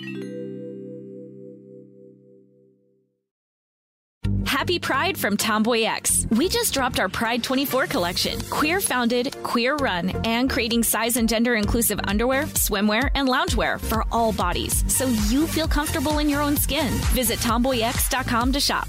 Happy 4.46 4.78
Pride 4.78 5.18
from 5.18 5.36
Tomboy 5.36 5.82
X. 5.82 6.24
We 6.30 6.48
just 6.48 6.72
dropped 6.72 7.00
our 7.00 7.08
Pride 7.08 7.42
24 7.42 7.88
collection. 7.88 8.40
Queer 8.42 8.80
founded, 8.80 9.36
queer 9.42 9.74
run, 9.74 10.10
and 10.24 10.48
creating 10.48 10.84
size 10.84 11.16
and 11.16 11.28
gender 11.28 11.56
inclusive 11.56 11.98
underwear, 12.04 12.44
swimwear, 12.54 13.10
and 13.16 13.28
loungewear 13.28 13.80
for 13.80 14.04
all 14.12 14.32
bodies 14.32 14.84
so 14.86 15.08
you 15.28 15.48
feel 15.48 15.66
comfortable 15.66 16.18
in 16.18 16.28
your 16.28 16.42
own 16.42 16.56
skin. 16.56 16.92
Visit 17.12 17.40
tomboyx.com 17.40 18.52
to 18.52 18.60
shop. 18.60 18.88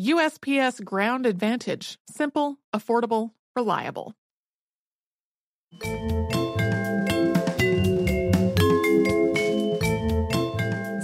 USPS 0.00 0.82
Ground 0.82 1.26
Advantage. 1.26 1.98
Simple, 2.10 2.58
affordable, 2.74 3.32
reliable. 3.54 4.14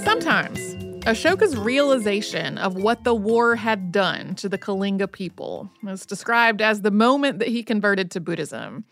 Sometimes, 0.02 0.58
Ashoka's 1.04 1.58
realization 1.58 2.56
of 2.56 2.76
what 2.76 3.04
the 3.04 3.14
war 3.14 3.54
had 3.54 3.92
done 3.92 4.34
to 4.36 4.48
the 4.48 4.56
Kalinga 4.56 5.12
people 5.12 5.70
was 5.82 6.06
described 6.06 6.62
as 6.62 6.80
the 6.80 6.90
moment 6.90 7.38
that 7.40 7.48
he 7.48 7.62
converted 7.62 8.10
to 8.12 8.20
Buddhism. 8.20 8.86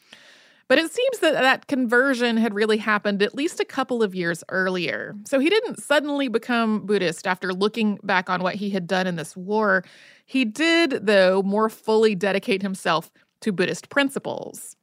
But 0.67 0.79
it 0.79 0.91
seems 0.91 1.19
that 1.19 1.35
that 1.35 1.67
conversion 1.67 2.37
had 2.37 2.55
really 2.55 2.79
happened 2.79 3.23
at 3.23 3.35
least 3.35 3.61
a 3.61 3.65
couple 3.65 4.03
of 4.03 4.15
years 4.15 4.43
earlier. 4.49 5.15
So 5.27 5.39
he 5.39 5.51
didn't 5.51 5.83
suddenly 5.83 6.29
become 6.29 6.87
Buddhist 6.87 7.27
after 7.27 7.53
looking 7.53 7.99
back 8.03 8.31
on 8.31 8.43
what 8.43 8.55
he 8.55 8.71
had 8.71 8.87
done 8.87 9.07
in 9.07 9.17
this 9.17 9.37
war. 9.37 9.85
He 10.25 10.45
did, 10.45 11.07
though, 11.07 11.43
more 11.43 11.69
fully 11.69 12.15
dedicate 12.15 12.63
himself 12.63 13.11
to 13.41 13.53
Buddhist 13.53 13.91
principles. 13.91 14.77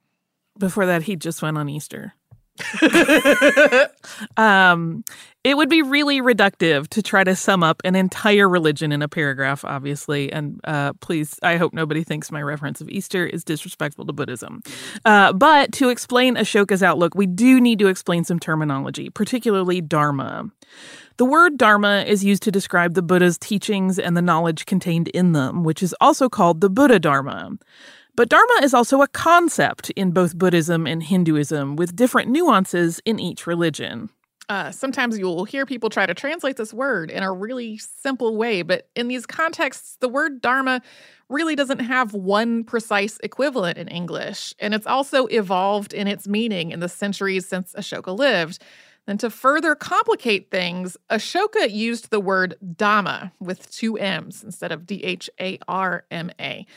Before 0.59 0.85
that, 0.85 1.03
he 1.03 1.15
just 1.15 1.41
went 1.41 1.57
on 1.57 1.67
Easter. 1.67 2.13
um, 4.37 5.03
it 5.43 5.57
would 5.57 5.69
be 5.69 5.81
really 5.81 6.21
reductive 6.21 6.87
to 6.89 7.01
try 7.01 7.23
to 7.23 7.35
sum 7.35 7.63
up 7.63 7.81
an 7.83 7.95
entire 7.95 8.47
religion 8.47 8.91
in 8.91 9.01
a 9.01 9.07
paragraph, 9.07 9.65
obviously. 9.65 10.31
And 10.31 10.59
uh, 10.63 10.93
please, 11.01 11.39
I 11.41 11.57
hope 11.57 11.73
nobody 11.73 12.03
thinks 12.03 12.31
my 12.31 12.41
reference 12.41 12.81
of 12.81 12.89
Easter 12.89 13.25
is 13.25 13.43
disrespectful 13.43 14.05
to 14.05 14.13
Buddhism. 14.13 14.61
Uh, 15.03 15.33
but 15.33 15.71
to 15.73 15.89
explain 15.89 16.35
Ashoka's 16.35 16.83
outlook, 16.83 17.15
we 17.15 17.25
do 17.25 17.59
need 17.59 17.79
to 17.79 17.87
explain 17.87 18.23
some 18.23 18.39
terminology, 18.39 19.09
particularly 19.09 19.81
Dharma. 19.81 20.45
The 21.17 21.25
word 21.25 21.57
Dharma 21.57 22.03
is 22.07 22.23
used 22.23 22.43
to 22.43 22.51
describe 22.51 22.93
the 22.93 23.01
Buddha's 23.01 23.37
teachings 23.37 23.99
and 23.99 24.15
the 24.15 24.21
knowledge 24.21 24.65
contained 24.65 25.07
in 25.09 25.33
them, 25.33 25.63
which 25.63 25.83
is 25.83 25.95
also 26.01 26.29
called 26.29 26.61
the 26.61 26.69
Buddha 26.69 26.99
Dharma. 26.99 27.51
But 28.15 28.29
Dharma 28.29 28.59
is 28.61 28.73
also 28.73 29.01
a 29.01 29.07
concept 29.07 29.89
in 29.91 30.11
both 30.11 30.37
Buddhism 30.37 30.85
and 30.85 31.01
Hinduism, 31.01 31.75
with 31.75 31.95
different 31.95 32.29
nuances 32.29 32.99
in 33.05 33.19
each 33.19 33.47
religion. 33.47 34.09
Uh, 34.49 34.69
sometimes 34.69 35.17
you'll 35.17 35.45
hear 35.45 35.65
people 35.65 35.89
try 35.89 36.05
to 36.05 36.13
translate 36.13 36.57
this 36.57 36.73
word 36.73 37.09
in 37.09 37.23
a 37.23 37.31
really 37.31 37.77
simple 37.77 38.35
way, 38.35 38.63
but 38.63 38.89
in 38.97 39.07
these 39.07 39.25
contexts, 39.25 39.95
the 40.01 40.09
word 40.09 40.41
dharma 40.41 40.81
really 41.29 41.55
doesn't 41.55 41.79
have 41.79 42.13
one 42.13 42.65
precise 42.65 43.17
equivalent 43.23 43.77
in 43.77 43.87
English, 43.87 44.53
and 44.59 44.73
it's 44.73 44.87
also 44.87 45.27
evolved 45.27 45.93
in 45.93 46.05
its 46.05 46.27
meaning 46.27 46.71
in 46.71 46.81
the 46.81 46.89
centuries 46.89 47.47
since 47.47 47.73
Ashoka 47.73 48.13
lived. 48.17 48.61
And 49.07 49.19
to 49.21 49.29
further 49.29 49.73
complicate 49.73 50.51
things, 50.51 50.97
Ashoka 51.09 51.71
used 51.71 52.11
the 52.11 52.19
word 52.19 52.55
Dhamma 52.63 53.31
with 53.39 53.71
two 53.71 53.97
M's 53.97 54.43
instead 54.43 54.71
of 54.71 54.85
D 54.85 55.01
H 55.03 55.29
A 55.39 55.59
R 55.67 56.03
M 56.11 56.29
A. 56.41 56.67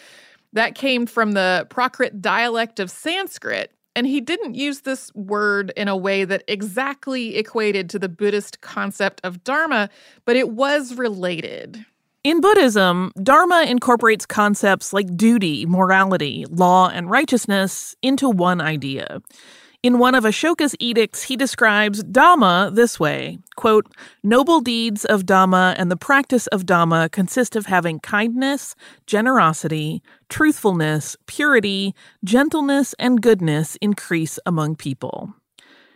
That 0.54 0.74
came 0.76 1.06
from 1.06 1.32
the 1.32 1.66
Prakrit 1.68 2.20
dialect 2.20 2.80
of 2.80 2.90
Sanskrit, 2.90 3.72
and 3.96 4.06
he 4.06 4.20
didn't 4.20 4.54
use 4.54 4.80
this 4.80 5.12
word 5.14 5.72
in 5.76 5.88
a 5.88 5.96
way 5.96 6.24
that 6.24 6.44
exactly 6.48 7.36
equated 7.36 7.90
to 7.90 7.98
the 7.98 8.08
Buddhist 8.08 8.60
concept 8.60 9.20
of 9.24 9.44
Dharma, 9.44 9.90
but 10.24 10.36
it 10.36 10.50
was 10.50 10.94
related. 10.94 11.84
In 12.22 12.40
Buddhism, 12.40 13.12
Dharma 13.22 13.66
incorporates 13.68 14.26
concepts 14.26 14.92
like 14.92 15.16
duty, 15.16 15.66
morality, 15.66 16.46
law, 16.48 16.88
and 16.88 17.10
righteousness 17.10 17.94
into 18.00 18.30
one 18.30 18.60
idea. 18.60 19.20
In 19.84 19.98
one 19.98 20.14
of 20.14 20.24
Ashoka's 20.24 20.74
edicts, 20.80 21.24
he 21.24 21.36
describes 21.36 22.02
Dhamma 22.04 22.74
this 22.74 22.98
way 22.98 23.38
quote, 23.56 23.86
Noble 24.22 24.62
deeds 24.62 25.04
of 25.04 25.26
Dhamma 25.26 25.74
and 25.76 25.90
the 25.90 25.96
practice 25.98 26.46
of 26.46 26.64
Dhamma 26.64 27.12
consist 27.12 27.54
of 27.54 27.66
having 27.66 28.00
kindness, 28.00 28.74
generosity, 29.06 30.02
truthfulness, 30.34 31.16
purity, 31.26 31.94
gentleness, 32.24 32.92
and 32.98 33.22
goodness 33.22 33.76
increase 33.80 34.36
among 34.44 34.74
people. 34.74 35.32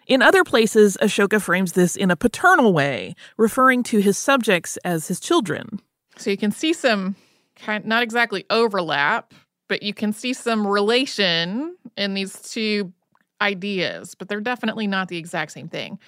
In 0.06 0.22
other 0.22 0.44
places, 0.44 0.96
Ashoka 1.02 1.42
frames 1.42 1.72
this 1.72 1.96
in 1.96 2.08
a 2.12 2.14
paternal 2.14 2.72
way, 2.72 3.16
referring 3.36 3.82
to 3.82 3.98
his 3.98 4.16
subjects 4.16 4.76
as 4.84 5.08
his 5.08 5.18
children. 5.18 5.80
So 6.18 6.30
you 6.30 6.36
can 6.36 6.52
see 6.52 6.72
some 6.72 7.16
kind 7.56 7.84
not 7.84 8.04
exactly 8.04 8.44
overlap, 8.48 9.34
but 9.66 9.82
you 9.82 9.92
can 9.92 10.12
see 10.12 10.32
some 10.32 10.64
relation 10.64 11.76
in 11.96 12.14
these 12.14 12.40
two 12.40 12.92
ideas, 13.40 14.14
but 14.14 14.28
they're 14.28 14.40
definitely 14.40 14.86
not 14.86 15.08
the 15.08 15.16
exact 15.16 15.50
same 15.50 15.68
thing. 15.68 15.98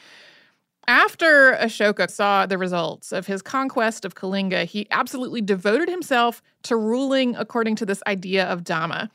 After 0.86 1.52
Ashoka 1.54 2.10
saw 2.10 2.46
the 2.46 2.58
results 2.58 3.12
of 3.12 3.26
his 3.26 3.42
conquest 3.42 4.04
of 4.04 4.14
Kalinga, 4.14 4.64
he 4.64 4.86
absolutely 4.90 5.40
devoted 5.40 5.88
himself 5.88 6.42
to 6.64 6.76
ruling 6.76 7.36
according 7.36 7.76
to 7.76 7.86
this 7.86 8.02
idea 8.06 8.46
of 8.46 8.64
Dhamma. 8.64 9.10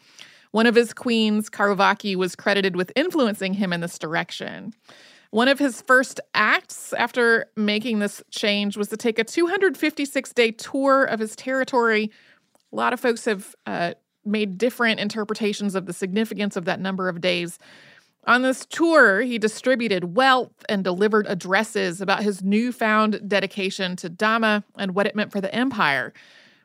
One 0.51 0.67
of 0.67 0.75
his 0.75 0.93
queens, 0.93 1.49
Kauruvaki, 1.49 2.15
was 2.15 2.35
credited 2.35 2.75
with 2.77 2.91
influencing 2.95 3.55
him 3.55 3.73
in 3.73 3.81
this 3.81 3.99
direction. 3.99 4.73
One 5.31 5.49
of 5.49 5.59
his 5.59 5.81
first 5.81 6.21
acts 6.33 6.93
after 6.93 7.47
making 7.57 7.99
this 7.99 8.23
change 8.31 8.77
was 8.77 8.87
to 8.87 8.95
take 8.95 9.19
a 9.19 9.25
256 9.25 10.31
day 10.31 10.51
tour 10.51 11.03
of 11.03 11.19
his 11.19 11.35
territory. 11.35 12.09
A 12.71 12.75
lot 12.75 12.93
of 12.93 13.01
folks 13.01 13.25
have 13.25 13.53
uh, 13.65 13.95
made 14.23 14.57
different 14.57 15.01
interpretations 15.01 15.75
of 15.75 15.87
the 15.87 15.93
significance 15.93 16.55
of 16.55 16.63
that 16.65 16.79
number 16.79 17.09
of 17.09 17.19
days. 17.19 17.59
On 18.27 18.41
this 18.41 18.65
tour, 18.65 19.21
he 19.21 19.37
distributed 19.37 20.15
wealth 20.15 20.65
and 20.67 20.83
delivered 20.83 21.27
addresses 21.27 22.01
about 22.01 22.23
his 22.23 22.41
newfound 22.41 23.29
dedication 23.29 23.95
to 23.97 24.09
Dhamma 24.09 24.63
and 24.77 24.95
what 24.95 25.05
it 25.05 25.15
meant 25.15 25.31
for 25.31 25.41
the 25.41 25.53
empire. 25.53 26.11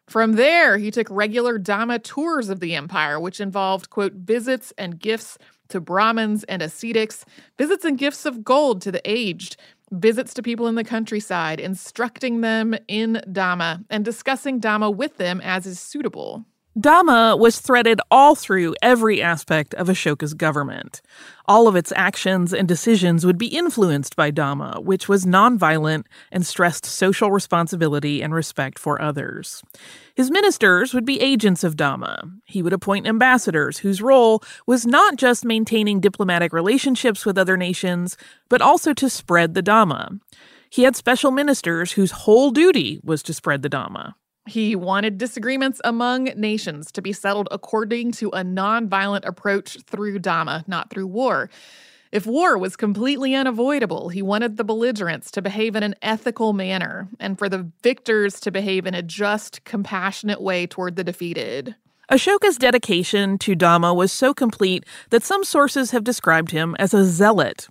From 0.06 0.32
there, 0.32 0.78
he 0.78 0.90
took 0.90 1.08
regular 1.10 1.58
Dhamma 1.58 2.02
tours 2.02 2.48
of 2.48 2.60
the 2.60 2.74
empire, 2.74 3.20
which 3.20 3.40
involved, 3.40 3.90
quote, 3.90 4.14
visits 4.14 4.72
and 4.78 4.98
gifts 4.98 5.36
to 5.68 5.80
Brahmins 5.80 6.44
and 6.44 6.62
ascetics, 6.62 7.26
visits 7.58 7.84
and 7.84 7.98
gifts 7.98 8.24
of 8.24 8.42
gold 8.42 8.80
to 8.82 8.90
the 8.90 9.02
aged, 9.04 9.56
visits 9.92 10.32
to 10.34 10.42
people 10.42 10.66
in 10.66 10.76
the 10.76 10.82
countryside, 10.82 11.60
instructing 11.60 12.40
them 12.40 12.74
in 12.88 13.22
Dhamma 13.28 13.84
and 13.90 14.04
discussing 14.04 14.60
Dhamma 14.60 14.94
with 14.94 15.18
them 15.18 15.40
as 15.42 15.66
is 15.66 15.78
suitable. 15.78 16.44
Dhamma 16.78 17.36
was 17.36 17.58
threaded 17.58 18.00
all 18.12 18.36
through 18.36 18.76
every 18.80 19.20
aspect 19.20 19.74
of 19.74 19.88
Ashoka's 19.88 20.34
government. 20.34 21.02
All 21.46 21.66
of 21.66 21.74
its 21.74 21.92
actions 21.96 22.52
and 22.52 22.68
decisions 22.68 23.26
would 23.26 23.36
be 23.36 23.48
influenced 23.48 24.14
by 24.14 24.30
Dhamma, 24.30 24.80
which 24.84 25.08
was 25.08 25.26
nonviolent 25.26 26.04
and 26.30 26.46
stressed 26.46 26.86
social 26.86 27.32
responsibility 27.32 28.22
and 28.22 28.32
respect 28.32 28.78
for 28.78 29.02
others. 29.02 29.64
His 30.14 30.30
ministers 30.30 30.94
would 30.94 31.04
be 31.04 31.20
agents 31.20 31.64
of 31.64 31.74
Dhamma. 31.74 32.38
He 32.44 32.62
would 32.62 32.72
appoint 32.72 33.08
ambassadors 33.08 33.78
whose 33.78 34.00
role 34.00 34.40
was 34.64 34.86
not 34.86 35.16
just 35.16 35.44
maintaining 35.44 35.98
diplomatic 35.98 36.52
relationships 36.52 37.26
with 37.26 37.36
other 37.36 37.56
nations, 37.56 38.16
but 38.48 38.62
also 38.62 38.94
to 38.94 39.10
spread 39.10 39.54
the 39.54 39.62
Dhamma. 39.62 40.20
He 40.70 40.84
had 40.84 40.94
special 40.94 41.32
ministers 41.32 41.92
whose 41.92 42.12
whole 42.12 42.52
duty 42.52 43.00
was 43.02 43.24
to 43.24 43.34
spread 43.34 43.62
the 43.62 43.70
Dhamma. 43.70 44.14
He 44.46 44.74
wanted 44.74 45.18
disagreements 45.18 45.80
among 45.84 46.24
nations 46.36 46.90
to 46.92 47.02
be 47.02 47.12
settled 47.12 47.48
according 47.50 48.12
to 48.12 48.30
a 48.30 48.42
nonviolent 48.42 49.26
approach 49.26 49.78
through 49.86 50.18
Dhamma, 50.18 50.66
not 50.66 50.90
through 50.90 51.06
war. 51.06 51.50
If 52.10 52.26
war 52.26 52.58
was 52.58 52.74
completely 52.74 53.36
unavoidable, 53.36 54.08
he 54.08 54.22
wanted 54.22 54.56
the 54.56 54.64
belligerents 54.64 55.30
to 55.32 55.42
behave 55.42 55.76
in 55.76 55.84
an 55.84 55.94
ethical 56.02 56.52
manner 56.52 57.08
and 57.20 57.38
for 57.38 57.48
the 57.48 57.70
victors 57.82 58.40
to 58.40 58.50
behave 58.50 58.86
in 58.86 58.94
a 58.94 59.02
just, 59.02 59.64
compassionate 59.64 60.40
way 60.42 60.66
toward 60.66 60.96
the 60.96 61.04
defeated. 61.04 61.76
Ashoka's 62.10 62.58
dedication 62.58 63.38
to 63.38 63.54
Dhamma 63.54 63.94
was 63.94 64.10
so 64.10 64.34
complete 64.34 64.84
that 65.10 65.22
some 65.22 65.44
sources 65.44 65.92
have 65.92 66.02
described 66.02 66.50
him 66.50 66.74
as 66.80 66.92
a 66.92 67.04
zealot. 67.04 67.68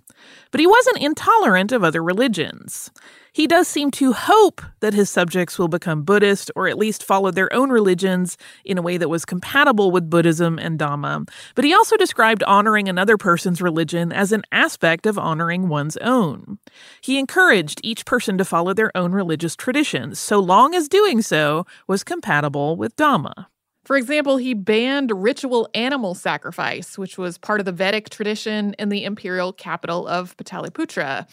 But 0.50 0.60
he 0.60 0.66
wasn't 0.66 1.02
intolerant 1.02 1.72
of 1.72 1.84
other 1.84 2.02
religions. 2.02 2.90
He 3.32 3.46
does 3.46 3.68
seem 3.68 3.90
to 3.92 4.12
hope 4.12 4.60
that 4.80 4.94
his 4.94 5.08
subjects 5.08 5.58
will 5.58 5.68
become 5.68 6.02
Buddhist 6.02 6.50
or 6.56 6.66
at 6.68 6.78
least 6.78 7.04
follow 7.04 7.30
their 7.30 7.52
own 7.52 7.70
religions 7.70 8.36
in 8.64 8.76
a 8.76 8.82
way 8.82 8.96
that 8.96 9.08
was 9.08 9.24
compatible 9.24 9.90
with 9.90 10.10
Buddhism 10.10 10.58
and 10.58 10.78
Dhamma. 10.78 11.28
But 11.54 11.64
he 11.64 11.72
also 11.72 11.96
described 11.96 12.42
honoring 12.44 12.88
another 12.88 13.16
person's 13.16 13.62
religion 13.62 14.12
as 14.12 14.32
an 14.32 14.42
aspect 14.50 15.06
of 15.06 15.18
honoring 15.18 15.68
one's 15.68 15.96
own. 15.98 16.58
He 17.00 17.18
encouraged 17.18 17.80
each 17.84 18.04
person 18.04 18.36
to 18.38 18.44
follow 18.44 18.74
their 18.74 18.90
own 18.96 19.12
religious 19.12 19.54
traditions, 19.54 20.18
so 20.18 20.40
long 20.40 20.74
as 20.74 20.88
doing 20.88 21.22
so 21.22 21.66
was 21.86 22.02
compatible 22.02 22.76
with 22.76 22.96
Dhamma. 22.96 23.46
For 23.84 23.96
example, 23.96 24.36
he 24.36 24.54
banned 24.54 25.10
ritual 25.14 25.68
animal 25.74 26.14
sacrifice, 26.14 26.98
which 26.98 27.16
was 27.16 27.38
part 27.38 27.60
of 27.60 27.66
the 27.66 27.72
Vedic 27.72 28.10
tradition 28.10 28.74
in 28.78 28.88
the 28.88 29.04
imperial 29.04 29.52
capital 29.52 30.06
of 30.06 30.36
Pataliputra. 30.36 31.26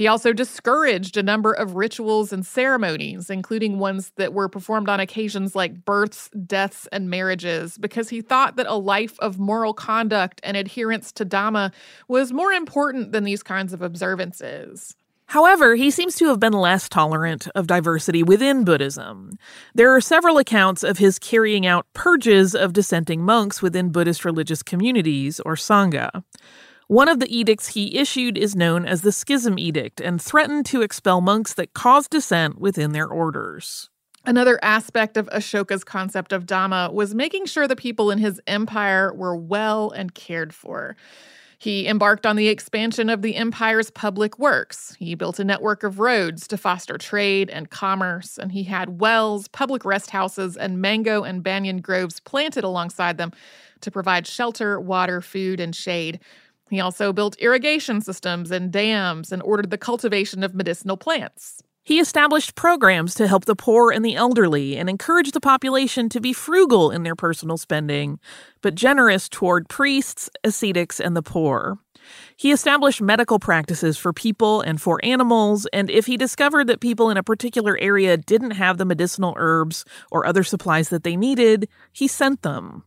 He 0.00 0.06
also 0.06 0.32
discouraged 0.32 1.18
a 1.18 1.22
number 1.22 1.52
of 1.52 1.74
rituals 1.74 2.32
and 2.32 2.46
ceremonies, 2.46 3.28
including 3.28 3.78
ones 3.78 4.12
that 4.16 4.32
were 4.32 4.48
performed 4.48 4.88
on 4.88 4.98
occasions 4.98 5.54
like 5.54 5.84
births, 5.84 6.30
deaths, 6.46 6.88
and 6.90 7.10
marriages, 7.10 7.76
because 7.76 8.08
he 8.08 8.22
thought 8.22 8.56
that 8.56 8.66
a 8.66 8.76
life 8.76 9.18
of 9.18 9.38
moral 9.38 9.74
conduct 9.74 10.40
and 10.42 10.56
adherence 10.56 11.12
to 11.12 11.26
Dhamma 11.26 11.70
was 12.08 12.32
more 12.32 12.50
important 12.50 13.12
than 13.12 13.24
these 13.24 13.42
kinds 13.42 13.74
of 13.74 13.82
observances. 13.82 14.96
However, 15.26 15.74
he 15.74 15.90
seems 15.90 16.14
to 16.14 16.28
have 16.28 16.40
been 16.40 16.54
less 16.54 16.88
tolerant 16.88 17.48
of 17.54 17.66
diversity 17.66 18.22
within 18.22 18.64
Buddhism. 18.64 19.36
There 19.74 19.94
are 19.94 20.00
several 20.00 20.38
accounts 20.38 20.82
of 20.82 20.96
his 20.96 21.18
carrying 21.18 21.66
out 21.66 21.86
purges 21.92 22.54
of 22.54 22.72
dissenting 22.72 23.22
monks 23.22 23.60
within 23.60 23.90
Buddhist 23.90 24.24
religious 24.24 24.62
communities, 24.62 25.40
or 25.40 25.56
Sangha. 25.56 26.24
One 26.90 27.08
of 27.08 27.20
the 27.20 27.32
edicts 27.32 27.68
he 27.68 27.98
issued 27.98 28.36
is 28.36 28.56
known 28.56 28.84
as 28.84 29.02
the 29.02 29.12
Schism 29.12 29.60
Edict 29.60 30.00
and 30.00 30.20
threatened 30.20 30.66
to 30.66 30.82
expel 30.82 31.20
monks 31.20 31.54
that 31.54 31.72
caused 31.72 32.10
dissent 32.10 32.60
within 32.60 32.90
their 32.90 33.06
orders. 33.06 33.88
Another 34.26 34.58
aspect 34.60 35.16
of 35.16 35.28
Ashoka's 35.28 35.84
concept 35.84 36.32
of 36.32 36.46
Dhamma 36.46 36.92
was 36.92 37.14
making 37.14 37.46
sure 37.46 37.68
the 37.68 37.76
people 37.76 38.10
in 38.10 38.18
his 38.18 38.40
empire 38.48 39.14
were 39.14 39.36
well 39.36 39.92
and 39.92 40.12
cared 40.16 40.52
for. 40.52 40.96
He 41.60 41.86
embarked 41.86 42.26
on 42.26 42.34
the 42.34 42.48
expansion 42.48 43.08
of 43.08 43.22
the 43.22 43.36
empire's 43.36 43.92
public 43.92 44.36
works. 44.40 44.96
He 44.98 45.14
built 45.14 45.38
a 45.38 45.44
network 45.44 45.84
of 45.84 46.00
roads 46.00 46.48
to 46.48 46.56
foster 46.56 46.98
trade 46.98 47.50
and 47.50 47.70
commerce, 47.70 48.36
and 48.36 48.50
he 48.50 48.64
had 48.64 49.00
wells, 49.00 49.46
public 49.46 49.84
rest 49.84 50.10
houses, 50.10 50.56
and 50.56 50.80
mango 50.80 51.22
and 51.22 51.44
banyan 51.44 51.82
groves 51.82 52.18
planted 52.18 52.64
alongside 52.64 53.16
them 53.16 53.30
to 53.80 53.92
provide 53.92 54.26
shelter, 54.26 54.80
water, 54.80 55.20
food, 55.20 55.60
and 55.60 55.76
shade. 55.76 56.18
He 56.70 56.80
also 56.80 57.12
built 57.12 57.36
irrigation 57.38 58.00
systems 58.00 58.50
and 58.50 58.70
dams 58.72 59.32
and 59.32 59.42
ordered 59.42 59.70
the 59.70 59.78
cultivation 59.78 60.44
of 60.44 60.54
medicinal 60.54 60.96
plants. 60.96 61.62
He 61.82 61.98
established 61.98 62.54
programs 62.54 63.14
to 63.14 63.26
help 63.26 63.46
the 63.46 63.56
poor 63.56 63.90
and 63.90 64.04
the 64.04 64.14
elderly 64.14 64.76
and 64.76 64.88
encouraged 64.88 65.34
the 65.34 65.40
population 65.40 66.08
to 66.10 66.20
be 66.20 66.32
frugal 66.32 66.90
in 66.90 67.02
their 67.02 67.16
personal 67.16 67.56
spending, 67.56 68.20
but 68.60 68.76
generous 68.76 69.28
toward 69.28 69.68
priests, 69.68 70.30
ascetics, 70.44 71.00
and 71.00 71.16
the 71.16 71.22
poor. 71.22 71.78
He 72.36 72.52
established 72.52 73.02
medical 73.02 73.38
practices 73.38 73.98
for 73.98 74.12
people 74.12 74.60
and 74.60 74.80
for 74.80 75.04
animals, 75.04 75.66
and 75.72 75.90
if 75.90 76.06
he 76.06 76.16
discovered 76.16 76.66
that 76.68 76.80
people 76.80 77.10
in 77.10 77.16
a 77.16 77.22
particular 77.22 77.76
area 77.78 78.16
didn't 78.16 78.52
have 78.52 78.78
the 78.78 78.84
medicinal 78.84 79.34
herbs 79.36 79.84
or 80.10 80.26
other 80.26 80.44
supplies 80.44 80.90
that 80.90 81.02
they 81.02 81.16
needed, 81.16 81.68
he 81.92 82.06
sent 82.06 82.42
them. 82.42 82.84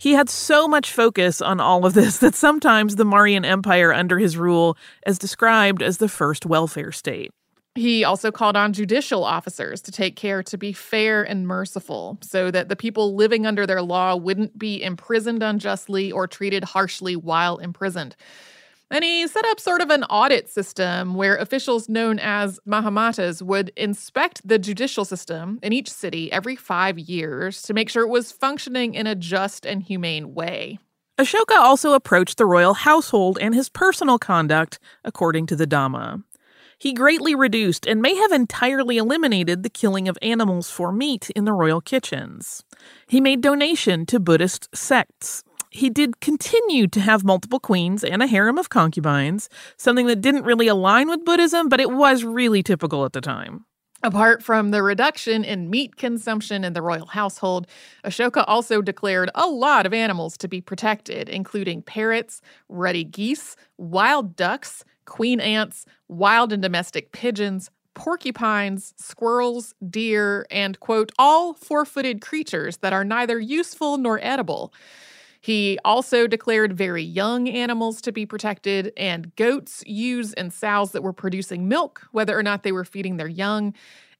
He 0.00 0.14
had 0.14 0.30
so 0.30 0.66
much 0.66 0.92
focus 0.92 1.42
on 1.42 1.60
all 1.60 1.84
of 1.84 1.92
this 1.92 2.16
that 2.24 2.34
sometimes 2.34 2.96
the 2.96 3.04
Mauryan 3.04 3.44
Empire 3.44 3.92
under 3.92 4.18
his 4.18 4.36
rule 4.36 4.78
is 5.06 5.18
described 5.18 5.82
as 5.82 5.98
the 5.98 6.08
first 6.08 6.46
welfare 6.46 6.90
state. 6.90 7.30
He 7.74 8.02
also 8.02 8.32
called 8.32 8.56
on 8.56 8.72
judicial 8.72 9.22
officers 9.22 9.82
to 9.82 9.92
take 9.92 10.16
care 10.16 10.42
to 10.42 10.56
be 10.56 10.72
fair 10.72 11.22
and 11.22 11.46
merciful 11.46 12.18
so 12.22 12.50
that 12.50 12.68
the 12.68 12.76
people 12.76 13.14
living 13.14 13.46
under 13.46 13.66
their 13.66 13.82
law 13.82 14.16
wouldn't 14.16 14.58
be 14.58 14.82
imprisoned 14.82 15.42
unjustly 15.42 16.10
or 16.10 16.26
treated 16.26 16.64
harshly 16.64 17.14
while 17.14 17.58
imprisoned. 17.58 18.16
And 18.90 19.04
he 19.04 19.26
set 19.28 19.44
up 19.46 19.60
sort 19.60 19.80
of 19.80 19.90
an 19.90 20.04
audit 20.04 20.48
system 20.48 21.14
where 21.14 21.36
officials 21.36 21.88
known 21.88 22.18
as 22.18 22.58
Mahamatas 22.66 23.40
would 23.40 23.70
inspect 23.76 24.46
the 24.46 24.58
judicial 24.58 25.04
system 25.04 25.60
in 25.62 25.72
each 25.72 25.88
city 25.88 26.32
every 26.32 26.56
five 26.56 26.98
years 26.98 27.62
to 27.62 27.74
make 27.74 27.88
sure 27.88 28.02
it 28.02 28.08
was 28.08 28.32
functioning 28.32 28.94
in 28.94 29.06
a 29.06 29.14
just 29.14 29.64
and 29.64 29.82
humane 29.82 30.34
way. 30.34 30.78
Ashoka 31.18 31.56
also 31.56 31.92
approached 31.92 32.38
the 32.38 32.46
royal 32.46 32.74
household 32.74 33.38
and 33.40 33.54
his 33.54 33.68
personal 33.68 34.18
conduct 34.18 34.78
according 35.04 35.46
to 35.46 35.56
the 35.56 35.66
Dhamma 35.66 36.24
he 36.80 36.94
greatly 36.94 37.34
reduced 37.34 37.86
and 37.86 38.00
may 38.00 38.14
have 38.14 38.32
entirely 38.32 38.96
eliminated 38.96 39.62
the 39.62 39.68
killing 39.68 40.08
of 40.08 40.16
animals 40.22 40.70
for 40.70 40.90
meat 40.90 41.28
in 41.36 41.44
the 41.44 41.52
royal 41.52 41.82
kitchens. 41.82 42.64
He 43.06 43.20
made 43.20 43.42
donation 43.42 44.06
to 44.06 44.18
Buddhist 44.18 44.74
sects. 44.74 45.44
He 45.70 45.88
did 45.88 46.20
continue 46.20 46.88
to 46.88 47.00
have 47.00 47.22
multiple 47.22 47.60
queens 47.60 48.02
and 48.02 48.22
a 48.22 48.26
harem 48.26 48.58
of 48.58 48.70
concubines, 48.70 49.48
something 49.76 50.06
that 50.08 50.20
didn't 50.20 50.44
really 50.44 50.66
align 50.66 51.08
with 51.08 51.24
Buddhism, 51.24 51.68
but 51.68 51.80
it 51.80 51.92
was 51.92 52.24
really 52.24 52.62
typical 52.62 53.04
at 53.04 53.12
the 53.12 53.20
time. 53.20 53.64
Apart 54.02 54.42
from 54.42 54.70
the 54.70 54.82
reduction 54.82 55.44
in 55.44 55.70
meat 55.70 55.96
consumption 55.96 56.64
in 56.64 56.72
the 56.72 56.82
royal 56.82 57.06
household, 57.06 57.68
Ashoka 58.04 58.44
also 58.48 58.82
declared 58.82 59.30
a 59.34 59.46
lot 59.46 59.86
of 59.86 59.92
animals 59.92 60.36
to 60.38 60.48
be 60.48 60.60
protected, 60.60 61.28
including 61.28 61.82
parrots, 61.82 62.40
ruddy 62.68 63.04
geese, 63.04 63.54
wild 63.76 64.34
ducks, 64.34 64.84
queen 65.04 65.38
ants, 65.38 65.84
wild 66.08 66.52
and 66.52 66.62
domestic 66.62 67.12
pigeons, 67.12 67.70
porcupines, 67.94 68.94
squirrels, 68.96 69.74
deer, 69.88 70.46
and, 70.50 70.80
quote, 70.80 71.12
all 71.18 71.54
four 71.54 71.84
footed 71.84 72.22
creatures 72.22 72.78
that 72.78 72.92
are 72.92 73.04
neither 73.04 73.38
useful 73.38 73.98
nor 73.98 74.18
edible. 74.22 74.72
He 75.40 75.78
also 75.84 76.26
declared 76.26 76.76
very 76.76 77.02
young 77.02 77.48
animals 77.48 78.00
to 78.02 78.12
be 78.12 78.26
protected, 78.26 78.92
and 78.96 79.34
goats, 79.36 79.82
ewes, 79.86 80.34
and 80.34 80.52
sows 80.52 80.92
that 80.92 81.02
were 81.02 81.14
producing 81.14 81.66
milk, 81.66 82.06
whether 82.12 82.38
or 82.38 82.42
not 82.42 82.62
they 82.62 82.72
were 82.72 82.84
feeding 82.84 83.16
their 83.16 83.28
young. 83.28 83.74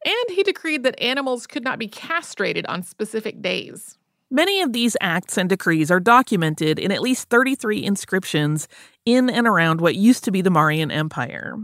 And 0.04 0.30
he 0.30 0.42
decreed 0.42 0.82
that 0.84 1.00
animals 1.00 1.46
could 1.46 1.62
not 1.62 1.78
be 1.78 1.88
castrated 1.88 2.64
on 2.66 2.82
specific 2.82 3.42
days. 3.42 3.98
Many 4.32 4.60
of 4.60 4.72
these 4.72 4.96
acts 5.00 5.36
and 5.36 5.48
decrees 5.48 5.90
are 5.90 5.98
documented 5.98 6.78
in 6.78 6.92
at 6.92 7.02
least 7.02 7.28
33 7.30 7.84
inscriptions 7.84 8.68
in 9.04 9.28
and 9.28 9.46
around 9.46 9.80
what 9.80 9.96
used 9.96 10.22
to 10.24 10.30
be 10.30 10.40
the 10.40 10.50
Mauryan 10.50 10.92
Empire. 10.92 11.56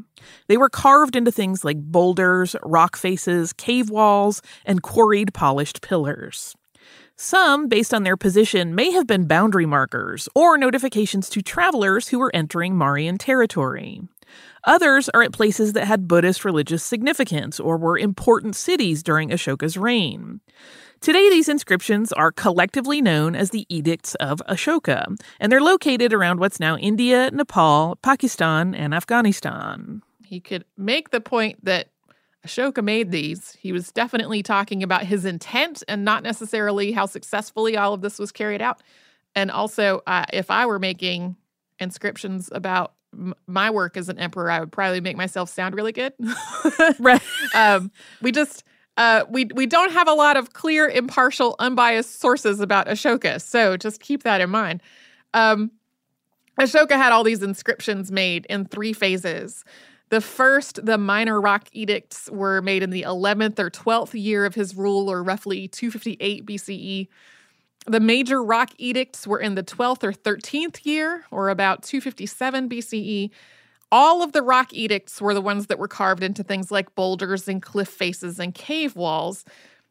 They 0.48 0.56
were 0.56 0.68
carved 0.68 1.14
into 1.14 1.30
things 1.30 1.64
like 1.64 1.80
boulders, 1.80 2.56
rock 2.64 2.96
faces, 2.96 3.52
cave 3.52 3.88
walls, 3.88 4.42
and 4.64 4.82
quarried 4.82 5.32
polished 5.32 5.80
pillars. 5.80 6.56
Some, 7.18 7.68
based 7.68 7.94
on 7.94 8.02
their 8.02 8.16
position, 8.18 8.74
may 8.74 8.90
have 8.90 9.06
been 9.06 9.26
boundary 9.26 9.64
markers 9.64 10.28
or 10.34 10.58
notifications 10.58 11.30
to 11.30 11.40
travelers 11.40 12.08
who 12.08 12.18
were 12.18 12.30
entering 12.34 12.74
Mauryan 12.74 13.16
territory. 13.18 14.02
Others 14.64 15.08
are 15.14 15.22
at 15.22 15.32
places 15.32 15.72
that 15.72 15.86
had 15.86 16.08
Buddhist 16.08 16.44
religious 16.44 16.82
significance 16.82 17.58
or 17.58 17.78
were 17.78 17.96
important 17.96 18.54
cities 18.54 19.02
during 19.02 19.30
Ashoka's 19.30 19.78
reign. 19.78 20.40
Today, 21.00 21.30
these 21.30 21.48
inscriptions 21.48 22.12
are 22.12 22.32
collectively 22.32 23.00
known 23.00 23.34
as 23.34 23.48
the 23.48 23.64
Edicts 23.70 24.14
of 24.16 24.42
Ashoka, 24.46 25.16
and 25.40 25.50
they're 25.50 25.60
located 25.60 26.12
around 26.12 26.38
what's 26.38 26.60
now 26.60 26.76
India, 26.76 27.30
Nepal, 27.30 27.96
Pakistan, 28.02 28.74
and 28.74 28.92
Afghanistan. 28.92 30.02
He 30.22 30.40
could 30.40 30.64
make 30.76 31.10
the 31.10 31.20
point 31.20 31.64
that 31.64 31.88
Ashoka 32.46 32.82
made 32.82 33.10
these. 33.10 33.56
He 33.60 33.72
was 33.72 33.92
definitely 33.92 34.42
talking 34.42 34.82
about 34.82 35.02
his 35.02 35.24
intent 35.24 35.82
and 35.88 36.04
not 36.04 36.22
necessarily 36.22 36.92
how 36.92 37.06
successfully 37.06 37.76
all 37.76 37.92
of 37.92 38.00
this 38.00 38.18
was 38.18 38.32
carried 38.32 38.62
out. 38.62 38.82
And 39.34 39.50
also, 39.50 40.02
uh, 40.06 40.24
if 40.32 40.50
I 40.50 40.64
were 40.66 40.78
making 40.78 41.36
inscriptions 41.78 42.48
about 42.52 42.94
m- 43.12 43.34
my 43.46 43.70
work 43.70 43.96
as 43.96 44.08
an 44.08 44.18
emperor, 44.18 44.50
I 44.50 44.60
would 44.60 44.72
probably 44.72 45.00
make 45.00 45.16
myself 45.16 45.50
sound 45.50 45.74
really 45.74 45.92
good. 45.92 46.14
right. 46.98 47.22
Um, 47.54 47.90
we 48.22 48.32
just 48.32 48.64
uh, 48.96 49.24
we 49.28 49.46
we 49.54 49.66
don't 49.66 49.92
have 49.92 50.08
a 50.08 50.14
lot 50.14 50.36
of 50.36 50.52
clear, 50.54 50.88
impartial, 50.88 51.56
unbiased 51.58 52.18
sources 52.18 52.60
about 52.60 52.86
Ashoka, 52.86 53.42
so 53.42 53.76
just 53.76 54.00
keep 54.00 54.22
that 54.22 54.40
in 54.40 54.48
mind. 54.48 54.82
Um, 55.34 55.70
Ashoka 56.58 56.92
had 56.92 57.12
all 57.12 57.22
these 57.22 57.42
inscriptions 57.42 58.10
made 58.10 58.46
in 58.46 58.64
three 58.64 58.94
phases. 58.94 59.64
The 60.08 60.20
first, 60.20 60.86
the 60.86 60.98
minor 60.98 61.40
rock 61.40 61.68
edicts, 61.72 62.30
were 62.30 62.62
made 62.62 62.82
in 62.82 62.90
the 62.90 63.02
11th 63.02 63.58
or 63.58 63.70
12th 63.70 64.20
year 64.20 64.44
of 64.44 64.54
his 64.54 64.76
rule, 64.76 65.10
or 65.10 65.22
roughly 65.22 65.66
258 65.66 66.46
BCE. 66.46 67.08
The 67.88 68.00
major 68.00 68.42
rock 68.42 68.70
edicts 68.78 69.26
were 69.26 69.40
in 69.40 69.56
the 69.56 69.64
12th 69.64 70.04
or 70.04 70.12
13th 70.12 70.86
year, 70.86 71.24
or 71.30 71.48
about 71.48 71.82
257 71.82 72.68
BCE. 72.68 73.30
All 73.90 74.22
of 74.22 74.32
the 74.32 74.42
rock 74.42 74.72
edicts 74.72 75.20
were 75.20 75.34
the 75.34 75.40
ones 75.40 75.66
that 75.66 75.78
were 75.78 75.88
carved 75.88 76.22
into 76.22 76.42
things 76.42 76.70
like 76.70 76.94
boulders 76.94 77.48
and 77.48 77.62
cliff 77.62 77.88
faces 77.88 78.38
and 78.38 78.54
cave 78.54 78.96
walls. 78.96 79.44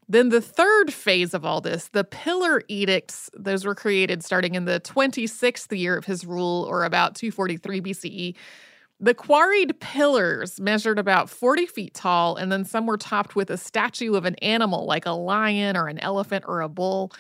Then 0.08 0.30
the 0.30 0.42
third 0.42 0.94
phase 0.94 1.34
of 1.34 1.46
all 1.46 1.62
this, 1.62 1.88
the 1.88 2.04
pillar 2.04 2.62
edicts, 2.68 3.30
those 3.34 3.66
were 3.66 3.76
created 3.76 4.24
starting 4.24 4.56
in 4.56 4.66
the 4.66 4.80
26th 4.82 5.78
year 5.78 5.98
of 5.98 6.06
his 6.06 6.26
rule, 6.26 6.66
or 6.70 6.84
about 6.84 7.16
243 7.16 7.82
BCE. 7.82 8.36
The 9.00 9.14
quarried 9.14 9.80
pillars 9.82 10.60
measured 10.60 10.98
about 10.98 11.30
40 11.30 11.66
feet 11.66 11.94
tall, 11.94 12.38
and 12.38 12.50
then 12.50 12.64
some 12.64 12.88
were 12.88 12.98
topped 12.98 13.36
with 13.36 13.50
a 13.50 13.58
statue 13.58 14.16
of 14.16 14.24
an 14.24 14.36
animal 14.36 14.86
like 14.86 15.06
a 15.06 15.12
lion 15.12 15.76
or 15.76 15.88
an 15.88 16.00
elephant 16.00 16.46
or 16.48 16.62
a 16.62 16.70
bull. 16.70 17.12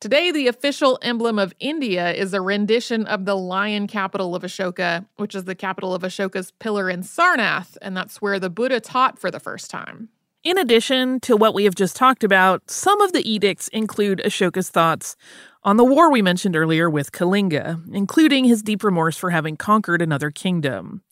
Today, 0.00 0.32
the 0.32 0.48
official 0.48 0.98
emblem 1.02 1.38
of 1.38 1.52
India 1.60 2.12
is 2.12 2.32
a 2.32 2.40
rendition 2.40 3.06
of 3.06 3.26
the 3.26 3.36
lion 3.36 3.86
capital 3.86 4.34
of 4.34 4.42
Ashoka, 4.42 5.06
which 5.16 5.34
is 5.34 5.44
the 5.44 5.54
capital 5.54 5.94
of 5.94 6.02
Ashoka's 6.02 6.50
pillar 6.50 6.88
in 6.88 7.02
Sarnath, 7.02 7.76
and 7.82 7.94
that's 7.94 8.22
where 8.22 8.40
the 8.40 8.50
Buddha 8.50 8.80
taught 8.80 9.18
for 9.18 9.30
the 9.30 9.38
first 9.38 9.70
time. 9.70 10.08
In 10.42 10.58
addition 10.58 11.20
to 11.20 11.36
what 11.36 11.54
we 11.54 11.62
have 11.62 11.76
just 11.76 11.94
talked 11.94 12.24
about, 12.24 12.68
some 12.68 13.00
of 13.00 13.12
the 13.12 13.30
edicts 13.30 13.68
include 13.68 14.20
Ashoka's 14.24 14.70
thoughts 14.70 15.14
on 15.64 15.76
the 15.76 15.84
war 15.84 16.10
we 16.10 16.22
mentioned 16.22 16.56
earlier 16.56 16.90
with 16.90 17.12
Kalinga, 17.12 17.80
including 17.94 18.44
his 18.44 18.62
deep 18.62 18.82
remorse 18.82 19.16
for 19.16 19.30
having 19.30 19.56
conquered 19.56 20.02
another 20.02 20.30
kingdom. 20.30 21.02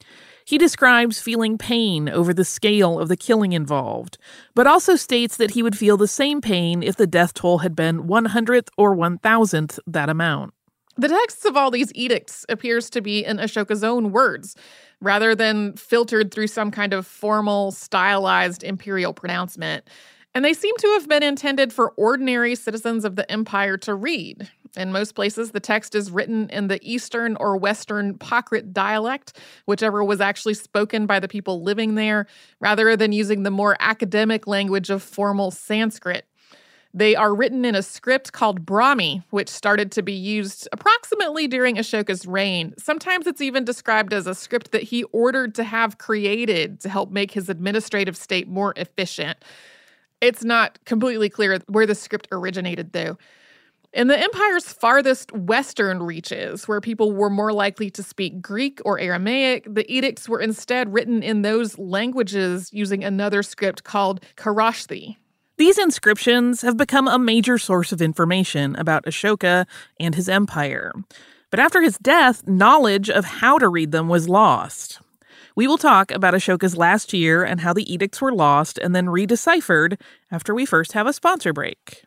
He 0.45 0.59
describes 0.59 1.21
feeling 1.21 1.59
pain 1.59 2.09
over 2.09 2.35
the 2.35 2.45
scale 2.45 2.99
of 2.99 3.09
the 3.09 3.17
killing 3.17 3.53
involved, 3.53 4.19
but 4.55 4.67
also 4.67 4.97
states 4.97 5.37
that 5.37 5.53
he 5.53 5.63
would 5.63 5.79
feel 5.79 5.97
the 5.97 6.09
same 6.09 6.41
pain 6.41 6.83
if 6.83 6.97
the 6.97 7.07
death 7.07 7.35
toll 7.35 7.59
had 7.59 7.77
been 7.77 8.05
100th 8.05 8.69
or 8.77 8.97
1000th 8.97 9.79
that 9.87 10.09
amount. 10.09 10.53
The 10.97 11.09
texts 11.09 11.45
of 11.45 11.57
all 11.57 11.71
these 11.71 11.93
edicts 11.95 12.45
appears 12.49 12.91
to 12.91 13.01
be 13.01 13.25
in 13.25 13.37
Ashoka's 13.37 13.85
own 13.85 14.11
words, 14.11 14.57
rather 15.01 15.35
than 15.35 15.77
filtered 15.77 16.33
through 16.33 16.49
some 16.49 16.71
kind 16.71 16.93
of 16.93 17.07
formal, 17.07 17.71
stylized 17.71 18.65
imperial 18.65 19.15
pronouncement. 19.15 19.89
And 20.35 20.45
they 20.45 20.55
seem 20.55 20.77
to 20.79 20.87
have 20.89 21.09
been 21.09 21.25
intended 21.25 21.73
for 21.73 21.91
ordinary 21.97 22.55
citizens 22.55 23.05
of 23.05 23.17
the 23.17 23.31
empire 23.31 23.77
to 23.79 23.95
read. 23.95 24.49
In 24.77 24.93
most 24.93 25.17
places, 25.17 25.51
the 25.51 25.59
text 25.59 25.97
is 25.97 26.13
written 26.13 26.49
in 26.51 26.69
the 26.69 26.79
Eastern 26.89 27.37
or 27.41 27.57
Western 27.57 28.17
Prakrit 28.17 28.73
dialect, 28.73 29.37
whichever 29.67 30.05
was 30.05 30.21
actually 30.21 30.55
spoken 30.55 31.07
by 31.07 31.19
the 31.19 31.27
people 31.27 31.63
living 31.63 31.97
there, 31.97 32.27
rather 32.61 32.97
than 32.97 33.11
using 33.11 33.43
the 33.43 33.51
more 33.51 33.77
academic 33.81 34.47
language 34.47 34.89
of 34.89 35.03
formal 35.03 35.51
Sanskrit. 35.51 36.27
They 36.95 37.17
are 37.17 37.35
written 37.35 37.65
in 37.65 37.75
a 37.75 37.83
script 37.83 38.33
called 38.33 38.65
Brahmi, 38.65 39.25
which 39.31 39.49
started 39.49 39.93
to 39.93 40.03
be 40.03 40.13
used 40.13 40.69
approximately 40.73 41.49
during 41.49 41.77
Ashoka's 41.77 42.27
reign. 42.27 42.75
Sometimes 42.79 43.27
it's 43.27 43.41
even 43.41 43.65
described 43.65 44.13
as 44.13 44.27
a 44.27 44.35
script 44.35 44.73
that 44.73 44.85
he 44.85 45.05
ordered 45.05 45.55
to 45.57 45.65
have 45.65 45.99
created 45.99 46.81
to 46.81 46.89
help 46.89 47.11
make 47.11 47.33
his 47.33 47.49
administrative 47.49 48.17
state 48.17 48.49
more 48.49 48.73
efficient. 48.77 49.39
It's 50.21 50.45
not 50.45 50.79
completely 50.85 51.29
clear 51.29 51.59
where 51.67 51.87
the 51.87 51.95
script 51.95 52.29
originated, 52.31 52.93
though. 52.93 53.17
In 53.93 54.07
the 54.07 54.19
empire's 54.19 54.73
farthest 54.73 55.33
western 55.33 56.03
reaches, 56.03 56.69
where 56.69 56.81
people 56.81 57.11
were 57.11 57.31
more 57.31 57.53
likely 57.53 57.91
to 57.91 58.05
speak 58.05 58.41
Greek 58.41 58.81
or 58.85 59.01
Aramaic, 59.01 59.67
the 59.69 59.91
edicts 59.93 60.29
were 60.29 60.41
instead 60.41 60.93
written 60.93 61.25
in 61.25 61.43
those 61.43 61.77
languages 61.77 62.71
using 62.73 63.03
another 63.03 63.43
script 63.43 63.83
called 63.83 64.21
Kharosthi. 64.37 65.17
These 65.59 65.77
inscriptions 65.77 66.63
have 66.63 66.77
become 66.77 67.09
a 67.09 67.19
major 67.19 67.59
source 67.59 67.91
of 67.91 68.01
information 68.01 68.77
about 68.77 69.07
Ashoka 69.07 69.67
and 69.99 70.15
his 70.15 70.29
empire. 70.29 70.93
But 71.51 71.59
after 71.59 71.83
his 71.83 71.99
death, 71.99 72.47
knowledge 72.47 73.11
of 73.11 73.25
how 73.25 73.59
to 73.59 73.69
read 73.69 73.91
them 73.91 74.09
was 74.09 74.29
lost. 74.29 75.01
We 75.61 75.67
will 75.67 75.77
talk 75.77 76.11
about 76.11 76.33
Ashoka's 76.33 76.75
last 76.75 77.13
year 77.13 77.45
and 77.45 77.61
how 77.61 77.75
the 77.75 77.93
edicts 77.93 78.23
were 78.23 78.33
lost 78.33 78.79
and 78.79 78.97
then 78.97 79.09
redeciphered 79.09 80.01
after 80.31 80.55
we 80.55 80.65
first 80.65 80.93
have 80.93 81.07
a 81.07 81.13
sponsor 81.13 81.53
break. 81.53 82.07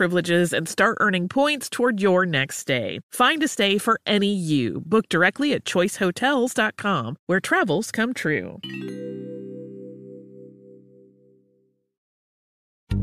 privileges 0.00 0.54
and 0.54 0.66
start 0.66 0.96
earning 0.98 1.28
points 1.28 1.68
toward 1.68 2.00
your 2.00 2.24
next 2.24 2.56
stay. 2.56 3.00
Find 3.12 3.42
a 3.42 3.48
stay 3.48 3.76
for 3.76 4.00
any 4.06 4.32
you. 4.32 4.82
Book 4.86 5.06
directly 5.10 5.52
at 5.52 5.64
choicehotels.com, 5.64 7.16
where 7.26 7.40
travels 7.40 7.90
come 7.90 8.14
true. 8.14 8.58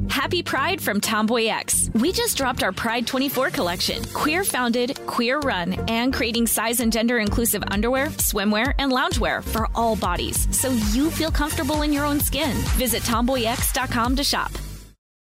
Happy 0.09 0.41
Pride 0.41 0.81
from 0.81 0.99
Tomboy 0.99 1.45
X. 1.45 1.91
We 1.93 2.11
just 2.11 2.35
dropped 2.35 2.63
our 2.63 2.71
Pride 2.71 3.05
24 3.05 3.51
collection. 3.51 4.03
Queer 4.05 4.43
founded, 4.43 4.99
queer 5.05 5.37
run, 5.39 5.73
and 5.87 6.11
creating 6.11 6.47
size 6.47 6.79
and 6.79 6.91
gender 6.91 7.19
inclusive 7.19 7.63
underwear, 7.67 8.07
swimwear, 8.07 8.73
and 8.79 8.91
loungewear 8.91 9.43
for 9.43 9.69
all 9.75 9.95
bodies 9.95 10.47
so 10.49 10.71
you 10.91 11.11
feel 11.11 11.29
comfortable 11.29 11.83
in 11.83 11.93
your 11.93 12.05
own 12.05 12.19
skin. 12.19 12.57
Visit 12.75 13.03
tomboyx.com 13.03 14.15
to 14.15 14.23
shop. 14.23 14.51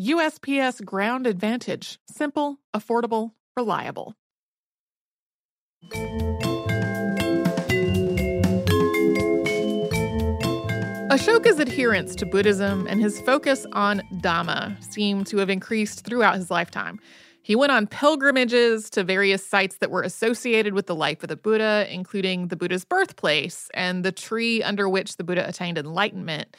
USPS 0.00 0.82
Ground 0.82 1.26
Advantage. 1.26 1.98
Simple, 2.10 2.58
affordable, 2.74 3.32
reliable. 3.54 4.14
Ashoka's 11.10 11.58
adherence 11.58 12.14
to 12.14 12.24
Buddhism 12.24 12.86
and 12.86 13.02
his 13.02 13.20
focus 13.20 13.66
on 13.72 14.00
Dhamma 14.22 14.82
seem 14.90 15.24
to 15.24 15.36
have 15.36 15.50
increased 15.50 16.06
throughout 16.06 16.36
his 16.36 16.50
lifetime. 16.50 16.98
He 17.42 17.54
went 17.54 17.70
on 17.70 17.86
pilgrimages 17.86 18.88
to 18.90 19.04
various 19.04 19.46
sites 19.46 19.76
that 19.78 19.90
were 19.90 20.02
associated 20.02 20.72
with 20.72 20.86
the 20.86 20.94
life 20.94 21.22
of 21.22 21.28
the 21.28 21.36
Buddha, 21.36 21.86
including 21.90 22.48
the 22.48 22.56
Buddha's 22.56 22.86
birthplace 22.86 23.68
and 23.74 24.02
the 24.02 24.12
tree 24.12 24.62
under 24.62 24.88
which 24.88 25.18
the 25.18 25.24
Buddha 25.24 25.46
attained 25.46 25.76
enlightenment. 25.76 26.56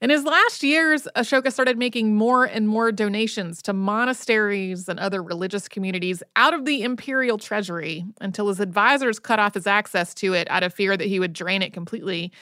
In 0.00 0.08
his 0.08 0.24
last 0.24 0.62
years, 0.62 1.06
Ashoka 1.14 1.52
started 1.52 1.76
making 1.76 2.16
more 2.16 2.46
and 2.46 2.66
more 2.66 2.90
donations 2.90 3.60
to 3.62 3.74
monasteries 3.74 4.88
and 4.88 4.98
other 4.98 5.22
religious 5.22 5.68
communities 5.68 6.22
out 6.36 6.54
of 6.54 6.64
the 6.64 6.82
imperial 6.82 7.36
treasury 7.36 8.06
until 8.18 8.48
his 8.48 8.60
advisors 8.60 9.18
cut 9.18 9.38
off 9.38 9.52
his 9.52 9.66
access 9.66 10.14
to 10.14 10.32
it 10.32 10.50
out 10.50 10.62
of 10.62 10.72
fear 10.72 10.96
that 10.96 11.06
he 11.06 11.20
would 11.20 11.34
drain 11.34 11.60
it 11.60 11.74
completely. 11.74 12.32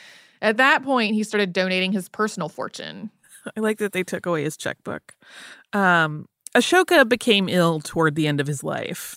At 0.40 0.56
that 0.58 0.84
point, 0.84 1.14
he 1.14 1.24
started 1.24 1.52
donating 1.52 1.90
his 1.90 2.08
personal 2.08 2.48
fortune. 2.48 3.10
I 3.56 3.60
like 3.60 3.78
that 3.78 3.90
they 3.90 4.04
took 4.04 4.24
away 4.24 4.44
his 4.44 4.56
checkbook. 4.56 5.16
Um, 5.72 6.28
Ashoka 6.54 7.08
became 7.08 7.48
ill 7.48 7.80
toward 7.80 8.14
the 8.14 8.28
end 8.28 8.40
of 8.40 8.46
his 8.46 8.62
life. 8.62 9.16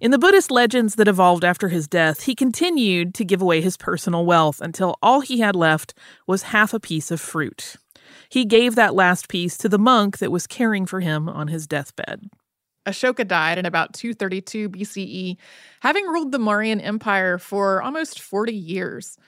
In 0.00 0.12
the 0.12 0.18
Buddhist 0.18 0.50
legends 0.50 0.94
that 0.94 1.08
evolved 1.08 1.44
after 1.44 1.68
his 1.68 1.86
death, 1.86 2.22
he 2.22 2.34
continued 2.34 3.14
to 3.16 3.24
give 3.24 3.42
away 3.42 3.60
his 3.60 3.76
personal 3.76 4.24
wealth 4.24 4.58
until 4.62 4.96
all 5.02 5.20
he 5.20 5.40
had 5.40 5.54
left 5.54 5.92
was 6.26 6.44
half 6.44 6.72
a 6.72 6.80
piece 6.80 7.10
of 7.10 7.20
fruit. 7.20 7.76
He 8.30 8.46
gave 8.46 8.76
that 8.76 8.94
last 8.94 9.28
piece 9.28 9.58
to 9.58 9.68
the 9.68 9.78
monk 9.78 10.16
that 10.16 10.32
was 10.32 10.46
caring 10.46 10.86
for 10.86 11.00
him 11.00 11.28
on 11.28 11.48
his 11.48 11.66
deathbed. 11.66 12.30
Ashoka 12.86 13.28
died 13.28 13.58
in 13.58 13.66
about 13.66 13.92
232 13.92 14.70
BCE, 14.70 15.36
having 15.80 16.06
ruled 16.06 16.32
the 16.32 16.38
Mauryan 16.38 16.82
Empire 16.82 17.36
for 17.36 17.82
almost 17.82 18.20
40 18.20 18.54
years. 18.54 19.18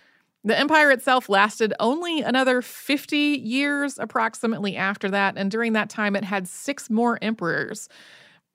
The 0.42 0.58
empire 0.58 0.90
itself 0.90 1.28
lasted 1.28 1.74
only 1.80 2.22
another 2.22 2.62
50 2.62 3.16
years 3.18 3.98
approximately 3.98 4.76
after 4.76 5.10
that, 5.10 5.34
and 5.36 5.50
during 5.50 5.74
that 5.74 5.90
time 5.90 6.16
it 6.16 6.24
had 6.24 6.48
six 6.48 6.88
more 6.88 7.18
emperors. 7.20 7.90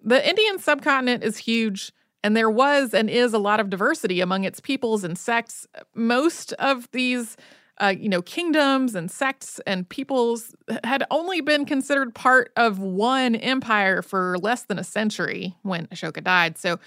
The 0.04 0.28
Indian 0.28 0.58
subcontinent 0.58 1.24
is 1.24 1.38
huge, 1.38 1.92
and 2.24 2.36
there 2.36 2.50
was 2.50 2.94
and 2.94 3.10
is 3.10 3.34
a 3.34 3.40
lot 3.40 3.60
of 3.60 3.70
diversity 3.70 4.22
among 4.22 4.44
its 4.44 4.60
peoples 4.60 5.04
and 5.04 5.18
sects. 5.18 5.68
Most 5.94 6.54
of 6.54 6.90
these 6.92 7.38
uh, 7.80 7.94
you 7.98 8.10
know, 8.10 8.22
kingdoms 8.22 8.96
and 8.96 9.12
sects 9.12 9.60
and 9.68 9.88
peoples 9.88 10.56
had 10.84 11.04
only 11.12 11.42
been 11.42 11.66
considered 11.66 12.16
part 12.16 12.52
of 12.56 12.80
one 12.80 13.36
empire 13.36 14.02
for 14.02 14.38
less 14.40 14.64
than 14.64 14.80
a 14.80 14.84
century 14.84 15.56
when 15.62 15.86
Ashoka 15.88 16.24
died. 16.24 16.58
So 16.58 16.80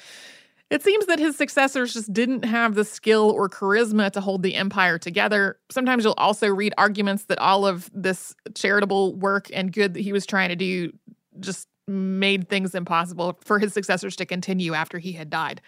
it 0.69 0.83
seems 0.83 1.07
that 1.07 1.19
his 1.19 1.37
successors 1.37 1.93
just 1.93 2.13
didn't 2.13 2.45
have 2.45 2.75
the 2.75 2.85
skill 2.85 3.31
or 3.31 3.49
charisma 3.49 4.11
to 4.13 4.21
hold 4.21 4.43
the 4.43 4.55
empire 4.55 4.99
together. 4.99 5.59
Sometimes 5.71 6.05
you'll 6.05 6.15
also 6.17 6.49
read 6.49 6.75
arguments 6.79 7.25
that 7.25 7.39
all 7.39 7.67
of 7.67 7.91
this 7.93 8.35
charitable 8.55 9.17
work 9.17 9.49
and 9.53 9.73
good 9.73 9.95
that 9.95 10.01
he 10.01 10.13
was 10.13 10.27
trying 10.27 10.49
to 10.49 10.57
do 10.57 10.93
just 11.39 11.69
made 11.91 12.49
things 12.49 12.75
impossible 12.75 13.39
for 13.45 13.59
his 13.59 13.73
successors 13.73 14.17
to 14.17 14.25
continue 14.25 14.75
after 14.75 14.99
he 14.99 15.13
had 15.13 15.29
died. 15.29 15.61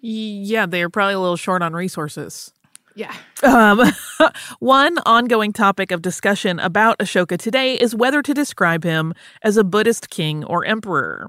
Yeah, 0.00 0.66
they're 0.66 0.90
probably 0.90 1.14
a 1.14 1.20
little 1.20 1.36
short 1.36 1.62
on 1.62 1.72
resources. 1.72 2.52
Yeah. 2.94 3.14
Um, 3.42 3.80
one 4.58 4.98
ongoing 5.06 5.52
topic 5.52 5.90
of 5.90 6.02
discussion 6.02 6.58
about 6.58 6.98
Ashoka 6.98 7.38
today 7.38 7.74
is 7.74 7.94
whether 7.94 8.22
to 8.22 8.34
describe 8.34 8.84
him 8.84 9.14
as 9.42 9.56
a 9.56 9.64
Buddhist 9.64 10.10
king 10.10 10.44
or 10.44 10.64
emperor. 10.64 11.28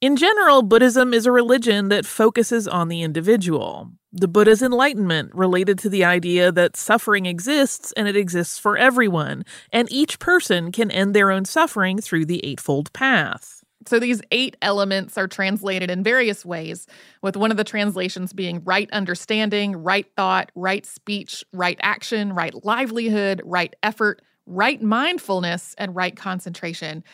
In 0.00 0.16
general, 0.16 0.62
Buddhism 0.62 1.14
is 1.14 1.24
a 1.24 1.32
religion 1.32 1.88
that 1.88 2.04
focuses 2.04 2.68
on 2.68 2.88
the 2.88 3.02
individual. 3.02 3.90
The 4.12 4.28
Buddha's 4.28 4.62
enlightenment 4.62 5.34
related 5.34 5.78
to 5.80 5.88
the 5.88 6.04
idea 6.04 6.52
that 6.52 6.76
suffering 6.76 7.24
exists 7.24 7.92
and 7.96 8.06
it 8.06 8.16
exists 8.16 8.58
for 8.58 8.76
everyone, 8.76 9.44
and 9.72 9.90
each 9.90 10.18
person 10.18 10.70
can 10.70 10.90
end 10.90 11.14
their 11.14 11.30
own 11.30 11.44
suffering 11.44 11.98
through 11.98 12.26
the 12.26 12.44
Eightfold 12.44 12.92
Path. 12.92 13.64
So 13.86 13.98
these 13.98 14.20
eight 14.30 14.56
elements 14.62 15.16
are 15.16 15.28
translated 15.28 15.90
in 15.90 16.02
various 16.02 16.44
ways, 16.44 16.86
with 17.22 17.36
one 17.36 17.50
of 17.50 17.56
the 17.56 17.64
translations 17.64 18.32
being 18.32 18.62
right 18.64 18.90
understanding, 18.92 19.76
right 19.76 20.06
thought, 20.16 20.50
right 20.54 20.84
speech, 20.84 21.44
right 21.52 21.78
action, 21.82 22.32
right 22.32 22.64
livelihood, 22.64 23.42
right 23.44 23.74
effort, 23.82 24.22
right 24.46 24.82
mindfulness, 24.82 25.74
and 25.78 25.94
right 25.94 26.16
concentration. 26.16 27.04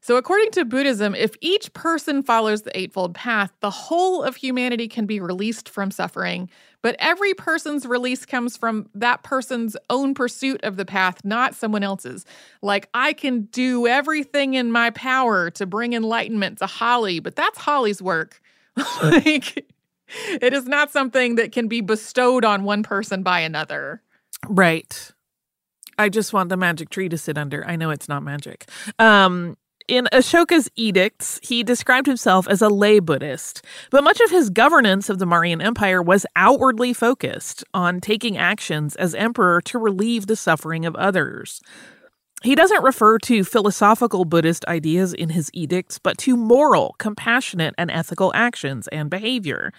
So, 0.00 0.16
according 0.16 0.52
to 0.52 0.64
Buddhism, 0.64 1.14
if 1.14 1.34
each 1.40 1.72
person 1.72 2.22
follows 2.22 2.62
the 2.62 2.76
Eightfold 2.78 3.14
Path, 3.14 3.52
the 3.60 3.70
whole 3.70 4.22
of 4.22 4.36
humanity 4.36 4.88
can 4.88 5.06
be 5.06 5.20
released 5.20 5.68
from 5.68 5.90
suffering. 5.90 6.48
But 6.80 6.94
every 7.00 7.34
person's 7.34 7.84
release 7.84 8.24
comes 8.24 8.56
from 8.56 8.88
that 8.94 9.24
person's 9.24 9.76
own 9.90 10.14
pursuit 10.14 10.62
of 10.62 10.76
the 10.76 10.84
path, 10.84 11.24
not 11.24 11.54
someone 11.54 11.82
else's. 11.82 12.24
Like, 12.62 12.88
I 12.94 13.12
can 13.12 13.42
do 13.42 13.86
everything 13.86 14.54
in 14.54 14.70
my 14.70 14.90
power 14.90 15.50
to 15.50 15.66
bring 15.66 15.92
enlightenment 15.92 16.58
to 16.58 16.66
Holly, 16.66 17.18
but 17.18 17.34
that's 17.34 17.58
Holly's 17.58 18.00
work. 18.00 18.40
like, 19.02 19.66
it 20.40 20.52
is 20.52 20.66
not 20.66 20.92
something 20.92 21.34
that 21.34 21.50
can 21.50 21.66
be 21.66 21.80
bestowed 21.80 22.44
on 22.44 22.62
one 22.62 22.84
person 22.84 23.24
by 23.24 23.40
another. 23.40 24.00
Right. 24.48 25.12
I 25.98 26.08
just 26.08 26.32
want 26.32 26.48
the 26.48 26.56
magic 26.56 26.90
tree 26.90 27.08
to 27.08 27.18
sit 27.18 27.36
under. 27.36 27.66
I 27.66 27.74
know 27.74 27.90
it's 27.90 28.08
not 28.08 28.22
magic. 28.22 28.70
Um, 29.00 29.56
in 29.88 30.06
Ashoka's 30.12 30.70
edicts, 30.76 31.40
he 31.42 31.64
described 31.64 32.06
himself 32.06 32.46
as 32.46 32.60
a 32.60 32.68
lay 32.68 33.00
Buddhist, 33.00 33.64
but 33.90 34.04
much 34.04 34.20
of 34.20 34.30
his 34.30 34.50
governance 34.50 35.08
of 35.08 35.18
the 35.18 35.24
Mauryan 35.24 35.64
Empire 35.64 36.02
was 36.02 36.26
outwardly 36.36 36.92
focused 36.92 37.64
on 37.72 38.00
taking 38.00 38.36
actions 38.36 38.94
as 38.96 39.14
emperor 39.14 39.62
to 39.62 39.78
relieve 39.78 40.26
the 40.26 40.36
suffering 40.36 40.84
of 40.84 40.94
others. 40.96 41.62
He 42.42 42.54
doesn't 42.54 42.84
refer 42.84 43.18
to 43.20 43.42
philosophical 43.42 44.24
Buddhist 44.24 44.64
ideas 44.66 45.12
in 45.12 45.30
his 45.30 45.50
edicts, 45.52 45.98
but 45.98 46.18
to 46.18 46.36
moral, 46.36 46.94
compassionate, 46.98 47.74
and 47.76 47.90
ethical 47.90 48.30
actions 48.34 48.86
and 48.88 49.10
behavior. 49.10 49.72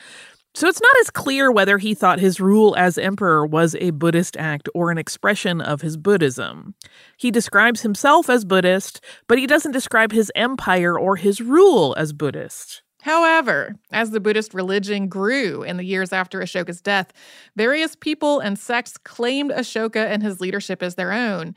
So 0.56 0.68
it's 0.68 0.82
not 0.82 0.96
as 1.02 1.10
clear 1.10 1.52
whether 1.52 1.78
he 1.78 1.94
thought 1.94 2.20
his 2.20 2.40
rule 2.40 2.76
as 2.76 2.98
emperor 2.98 3.46
was 3.46 3.76
a 3.76 3.92
Buddhist 3.92 4.36
act 4.36 4.68
or 4.74 4.90
an 4.92 4.98
expression 4.98 5.62
of 5.62 5.82
his 5.82 5.96
Buddhism. 5.96 6.74
He 7.18 7.30
describes 7.32 7.82
himself 7.82 8.30
as 8.30 8.46
Buddhist, 8.46 9.00
but 9.28 9.38
he 9.38 9.46
doesn't 9.46 9.72
describe 9.72 10.12
his 10.12 10.32
empire 10.36 10.98
or 10.98 11.18
his 11.18 11.40
rule 11.40 11.96
as 11.98 12.14
Buddhist. 12.14 12.82
However, 13.04 13.76
as 13.92 14.12
the 14.12 14.20
Buddhist 14.20 14.54
religion 14.54 15.08
grew 15.08 15.64
in 15.64 15.78
the 15.78 15.86
years 15.86 16.12
after 16.12 16.40
Ashoka's 16.40 16.82
death, 16.82 17.14
various 17.56 17.96
people 17.96 18.40
and 18.40 18.60
sects 18.60 18.98
claimed 18.98 19.52
Ashoka 19.52 20.06
and 20.06 20.22
his 20.22 20.42
leadership 20.42 20.84
as 20.84 20.96
their 20.96 21.14
own. 21.14 21.56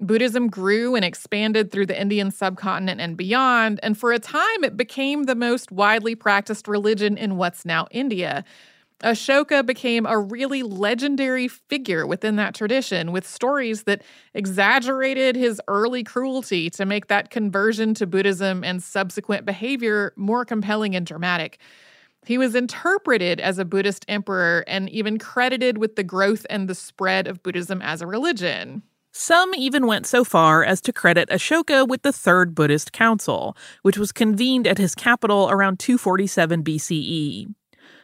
Buddhism 0.00 0.48
grew 0.48 0.94
and 0.94 1.04
expanded 1.04 1.70
through 1.70 1.86
the 1.86 2.00
Indian 2.00 2.30
subcontinent 2.30 3.00
and 3.00 3.16
beyond, 3.16 3.80
and 3.82 3.98
for 3.98 4.12
a 4.12 4.18
time 4.18 4.64
it 4.64 4.76
became 4.76 5.24
the 5.24 5.34
most 5.34 5.70
widely 5.70 6.14
practiced 6.14 6.66
religion 6.66 7.18
in 7.18 7.36
what's 7.36 7.64
now 7.66 7.86
India. 7.90 8.44
Ashoka 9.02 9.64
became 9.64 10.04
a 10.06 10.18
really 10.18 10.62
legendary 10.62 11.48
figure 11.48 12.06
within 12.06 12.36
that 12.36 12.54
tradition, 12.54 13.12
with 13.12 13.26
stories 13.26 13.84
that 13.84 14.02
exaggerated 14.34 15.36
his 15.36 15.60
early 15.68 16.02
cruelty 16.02 16.68
to 16.70 16.84
make 16.84 17.08
that 17.08 17.30
conversion 17.30 17.94
to 17.94 18.06
Buddhism 18.06 18.62
and 18.62 18.82
subsequent 18.82 19.46
behavior 19.46 20.12
more 20.16 20.44
compelling 20.44 20.94
and 20.94 21.06
dramatic. 21.06 21.58
He 22.26 22.36
was 22.36 22.54
interpreted 22.54 23.40
as 23.40 23.58
a 23.58 23.64
Buddhist 23.64 24.04
emperor 24.06 24.64
and 24.66 24.90
even 24.90 25.18
credited 25.18 25.78
with 25.78 25.96
the 25.96 26.04
growth 26.04 26.44
and 26.50 26.68
the 26.68 26.74
spread 26.74 27.26
of 27.26 27.42
Buddhism 27.42 27.80
as 27.80 28.02
a 28.02 28.06
religion. 28.06 28.82
Some 29.12 29.54
even 29.54 29.86
went 29.86 30.06
so 30.06 30.22
far 30.22 30.62
as 30.64 30.80
to 30.82 30.92
credit 30.92 31.28
Ashoka 31.30 31.86
with 31.86 32.02
the 32.02 32.12
Third 32.12 32.54
Buddhist 32.54 32.92
Council, 32.92 33.56
which 33.82 33.98
was 33.98 34.12
convened 34.12 34.68
at 34.68 34.78
his 34.78 34.94
capital 34.94 35.50
around 35.50 35.80
247 35.80 36.62
BCE. 36.62 37.54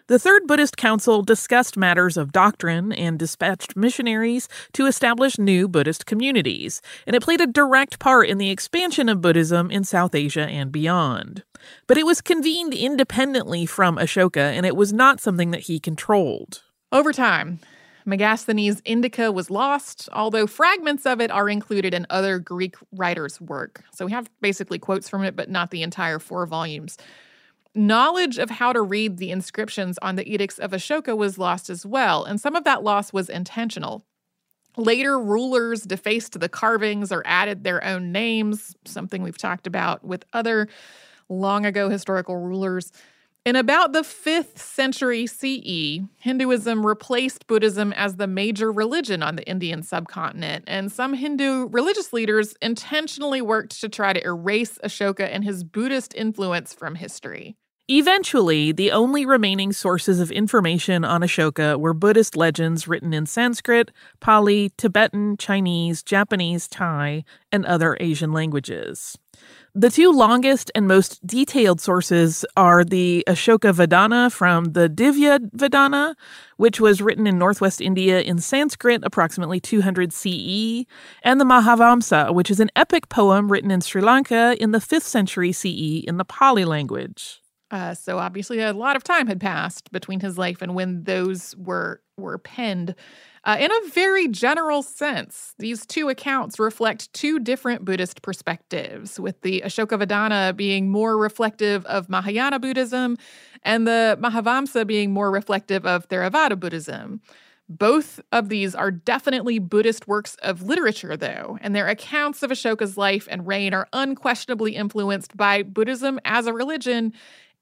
The 0.08 0.18
Third 0.18 0.46
Buddhist 0.46 0.76
Council 0.76 1.22
discussed 1.22 1.76
matters 1.76 2.16
of 2.16 2.30
doctrine 2.30 2.92
and 2.92 3.18
dispatched 3.18 3.76
missionaries 3.76 4.48
to 4.72 4.86
establish 4.86 5.38
new 5.38 5.66
Buddhist 5.66 6.06
communities, 6.06 6.80
and 7.06 7.16
it 7.16 7.22
played 7.22 7.40
a 7.40 7.46
direct 7.46 7.98
part 7.98 8.28
in 8.28 8.38
the 8.38 8.50
expansion 8.50 9.08
of 9.08 9.20
Buddhism 9.20 9.68
in 9.70 9.82
South 9.82 10.14
Asia 10.14 10.46
and 10.46 10.70
beyond. 10.70 11.42
But 11.88 11.98
it 11.98 12.06
was 12.06 12.20
convened 12.20 12.72
independently 12.72 13.66
from 13.66 13.96
Ashoka, 13.96 14.52
and 14.52 14.64
it 14.64 14.76
was 14.76 14.92
not 14.92 15.20
something 15.20 15.50
that 15.50 15.62
he 15.62 15.80
controlled. 15.80 16.62
Over 16.92 17.12
time, 17.12 17.58
Megasthenes' 18.06 18.80
Indica 18.84 19.32
was 19.32 19.50
lost, 19.50 20.08
although 20.12 20.46
fragments 20.46 21.06
of 21.06 21.20
it 21.20 21.30
are 21.30 21.48
included 21.48 21.92
in 21.92 22.06
other 22.08 22.38
Greek 22.38 22.76
writers' 22.92 23.40
work. 23.40 23.82
So 23.92 24.06
we 24.06 24.12
have 24.12 24.30
basically 24.40 24.78
quotes 24.78 25.08
from 25.08 25.24
it, 25.24 25.34
but 25.34 25.50
not 25.50 25.70
the 25.70 25.82
entire 25.82 26.18
four 26.18 26.46
volumes. 26.46 26.96
Knowledge 27.74 28.38
of 28.38 28.48
how 28.48 28.72
to 28.72 28.80
read 28.80 29.18
the 29.18 29.30
inscriptions 29.30 29.98
on 30.00 30.16
the 30.16 30.32
edicts 30.32 30.58
of 30.58 30.70
Ashoka 30.70 31.16
was 31.16 31.36
lost 31.36 31.68
as 31.68 31.84
well, 31.84 32.24
and 32.24 32.40
some 32.40 32.54
of 32.54 32.64
that 32.64 32.84
loss 32.84 33.12
was 33.12 33.28
intentional. 33.28 34.04
Later 34.76 35.18
rulers 35.18 35.82
defaced 35.82 36.38
the 36.38 36.48
carvings 36.48 37.10
or 37.10 37.22
added 37.26 37.64
their 37.64 37.82
own 37.82 38.12
names, 38.12 38.76
something 38.84 39.22
we've 39.22 39.38
talked 39.38 39.66
about 39.66 40.04
with 40.04 40.24
other 40.32 40.68
long 41.28 41.66
ago 41.66 41.88
historical 41.88 42.36
rulers. 42.36 42.92
In 43.46 43.54
about 43.54 43.92
the 43.92 44.00
5th 44.00 44.58
century 44.58 45.24
CE, 45.24 46.00
Hinduism 46.18 46.84
replaced 46.84 47.46
Buddhism 47.46 47.92
as 47.92 48.16
the 48.16 48.26
major 48.26 48.72
religion 48.72 49.22
on 49.22 49.36
the 49.36 49.48
Indian 49.48 49.84
subcontinent, 49.84 50.64
and 50.66 50.90
some 50.90 51.14
Hindu 51.14 51.68
religious 51.68 52.12
leaders 52.12 52.56
intentionally 52.60 53.40
worked 53.40 53.80
to 53.80 53.88
try 53.88 54.12
to 54.12 54.24
erase 54.24 54.78
Ashoka 54.82 55.28
and 55.32 55.44
his 55.44 55.62
Buddhist 55.62 56.12
influence 56.16 56.74
from 56.74 56.96
history. 56.96 57.54
Eventually, 57.88 58.72
the 58.72 58.90
only 58.90 59.24
remaining 59.24 59.72
sources 59.72 60.18
of 60.18 60.32
information 60.32 61.04
on 61.04 61.20
Ashoka 61.20 61.78
were 61.78 61.94
Buddhist 61.94 62.36
legends 62.36 62.88
written 62.88 63.14
in 63.14 63.26
Sanskrit, 63.26 63.92
Pali, 64.18 64.72
Tibetan, 64.76 65.36
Chinese, 65.36 66.02
Japanese, 66.02 66.66
Thai, 66.66 67.22
and 67.52 67.64
other 67.64 67.96
Asian 68.00 68.32
languages. 68.32 69.16
The 69.78 69.90
two 69.90 70.10
longest 70.10 70.70
and 70.74 70.88
most 70.88 71.26
detailed 71.26 71.82
sources 71.82 72.46
are 72.56 72.82
the 72.82 73.22
Ashokavadana 73.26 74.32
from 74.32 74.72
the 74.72 74.88
Divyavadana, 74.88 76.14
which 76.56 76.80
was 76.80 77.02
written 77.02 77.26
in 77.26 77.38
northwest 77.38 77.82
India 77.82 78.22
in 78.22 78.38
Sanskrit 78.38 79.02
approximately 79.04 79.60
200 79.60 80.14
CE, 80.14 80.86
and 81.22 81.38
the 81.38 81.44
Mahavamsa, 81.44 82.32
which 82.32 82.50
is 82.50 82.58
an 82.58 82.70
epic 82.74 83.10
poem 83.10 83.52
written 83.52 83.70
in 83.70 83.82
Sri 83.82 84.00
Lanka 84.00 84.56
in 84.58 84.70
the 84.70 84.78
5th 84.78 85.02
century 85.02 85.52
CE 85.52 86.02
in 86.08 86.16
the 86.16 86.24
Pali 86.24 86.64
language. 86.64 87.42
Uh, 87.70 87.94
so 87.94 88.18
obviously, 88.18 88.60
a 88.60 88.72
lot 88.72 88.96
of 88.96 89.02
time 89.02 89.26
had 89.26 89.40
passed 89.40 89.90
between 89.90 90.20
his 90.20 90.38
life 90.38 90.62
and 90.62 90.74
when 90.74 91.02
those 91.04 91.54
were 91.56 92.00
were 92.16 92.38
penned. 92.38 92.94
Uh, 93.44 93.56
in 93.60 93.70
a 93.70 93.88
very 93.90 94.26
general 94.28 94.82
sense, 94.82 95.54
these 95.58 95.84
two 95.84 96.08
accounts 96.08 96.58
reflect 96.58 97.12
two 97.12 97.38
different 97.38 97.84
Buddhist 97.84 98.22
perspectives, 98.22 99.20
with 99.20 99.40
the 99.42 99.62
Ashokavadana 99.64 100.56
being 100.56 100.88
more 100.88 101.18
reflective 101.18 101.84
of 101.86 102.08
Mahayana 102.08 102.58
Buddhism 102.58 103.16
and 103.62 103.86
the 103.86 104.18
Mahavamsa 104.20 104.86
being 104.86 105.12
more 105.12 105.30
reflective 105.30 105.84
of 105.86 106.08
Theravada 106.08 106.58
Buddhism. 106.58 107.20
Both 107.68 108.20
of 108.30 108.48
these 108.48 108.76
are 108.76 108.92
definitely 108.92 109.58
Buddhist 109.58 110.06
works 110.06 110.36
of 110.36 110.62
literature, 110.62 111.16
though, 111.16 111.58
and 111.60 111.74
their 111.74 111.88
accounts 111.88 112.44
of 112.44 112.52
Ashoka's 112.52 112.96
life 112.96 113.26
and 113.28 113.46
reign 113.46 113.74
are 113.74 113.88
unquestionably 113.92 114.76
influenced 114.76 115.36
by 115.36 115.64
Buddhism 115.64 116.20
as 116.24 116.46
a 116.46 116.52
religion 116.52 117.12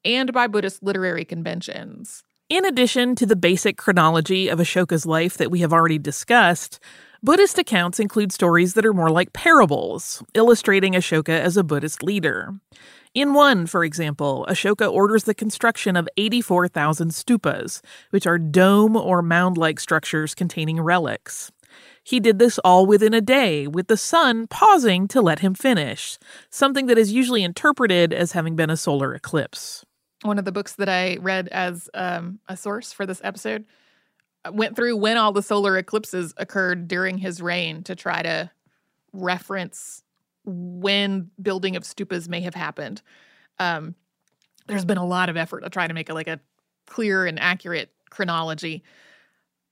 and 0.05 0.31
by 0.31 0.47
Buddhist 0.47 0.83
literary 0.83 1.25
conventions. 1.25 2.23
In 2.47 2.63
addition 2.63 3.15
to 3.15 3.25
the 3.25 3.35
basic 3.35 3.75
chronology 3.75 4.49
of 4.49 4.59
Ashoka's 4.59 5.07
life 5.07 5.35
that 5.37 5.49
we 5.49 5.61
have 5.61 5.73
already 5.73 5.97
discussed, 5.97 6.79
Buddhist 7.23 7.57
accounts 7.57 7.99
include 7.99 8.31
stories 8.31 8.75
that 8.75 8.85
are 8.85 8.93
more 8.93 9.09
like 9.09 9.33
parables, 9.33 10.23
illustrating 10.35 10.93
Ashoka 10.93 11.29
as 11.29 11.57
a 11.57 11.63
Buddhist 11.63 12.03
leader. 12.03 12.53
In 13.15 13.33
one, 13.33 13.65
for 13.65 13.83
example, 13.83 14.45
Ashoka 14.47 14.91
orders 14.91 15.23
the 15.23 15.33
construction 15.33 15.95
of 15.95 16.07
84,000 16.17 17.09
stupas, 17.09 17.81
which 18.11 18.27
are 18.27 18.37
dome 18.37 18.95
or 18.95 19.23
mound 19.23 19.57
like 19.57 19.79
structures 19.79 20.35
containing 20.35 20.79
relics. 20.79 21.51
He 22.03 22.19
did 22.19 22.37
this 22.37 22.59
all 22.59 22.85
within 22.85 23.15
a 23.15 23.21
day, 23.21 23.65
with 23.65 23.87
the 23.87 23.97
sun 23.97 24.45
pausing 24.45 25.07
to 25.07 25.19
let 25.19 25.39
him 25.39 25.55
finish, 25.55 26.19
something 26.51 26.85
that 26.85 26.99
is 26.99 27.11
usually 27.11 27.43
interpreted 27.43 28.13
as 28.13 28.33
having 28.33 28.55
been 28.55 28.69
a 28.69 28.77
solar 28.77 29.15
eclipse 29.15 29.83
one 30.25 30.39
of 30.39 30.45
the 30.45 30.51
books 30.51 30.73
that 30.73 30.89
I 30.89 31.17
read 31.17 31.47
as 31.49 31.89
um, 31.93 32.39
a 32.47 32.57
source 32.57 32.91
for 32.91 33.05
this 33.05 33.21
episode 33.23 33.65
uh, 34.43 34.51
went 34.51 34.75
through 34.75 34.97
when 34.97 35.17
all 35.17 35.31
the 35.31 35.41
solar 35.41 35.77
eclipses 35.77 36.33
occurred 36.37 36.87
during 36.87 37.17
his 37.17 37.41
reign 37.41 37.83
to 37.83 37.95
try 37.95 38.21
to 38.21 38.51
reference 39.13 40.03
when 40.45 41.31
building 41.41 41.75
of 41.75 41.83
stupas 41.83 42.27
may 42.27 42.41
have 42.41 42.55
happened. 42.55 43.01
Um, 43.59 43.95
there's 44.67 44.85
been 44.85 44.97
a 44.97 45.05
lot 45.05 45.29
of 45.29 45.37
effort 45.37 45.61
to 45.61 45.69
try 45.69 45.87
to 45.87 45.93
make 45.93 46.09
a, 46.09 46.13
like 46.13 46.27
a 46.27 46.39
clear 46.85 47.25
and 47.25 47.39
accurate 47.39 47.91
chronology. 48.09 48.83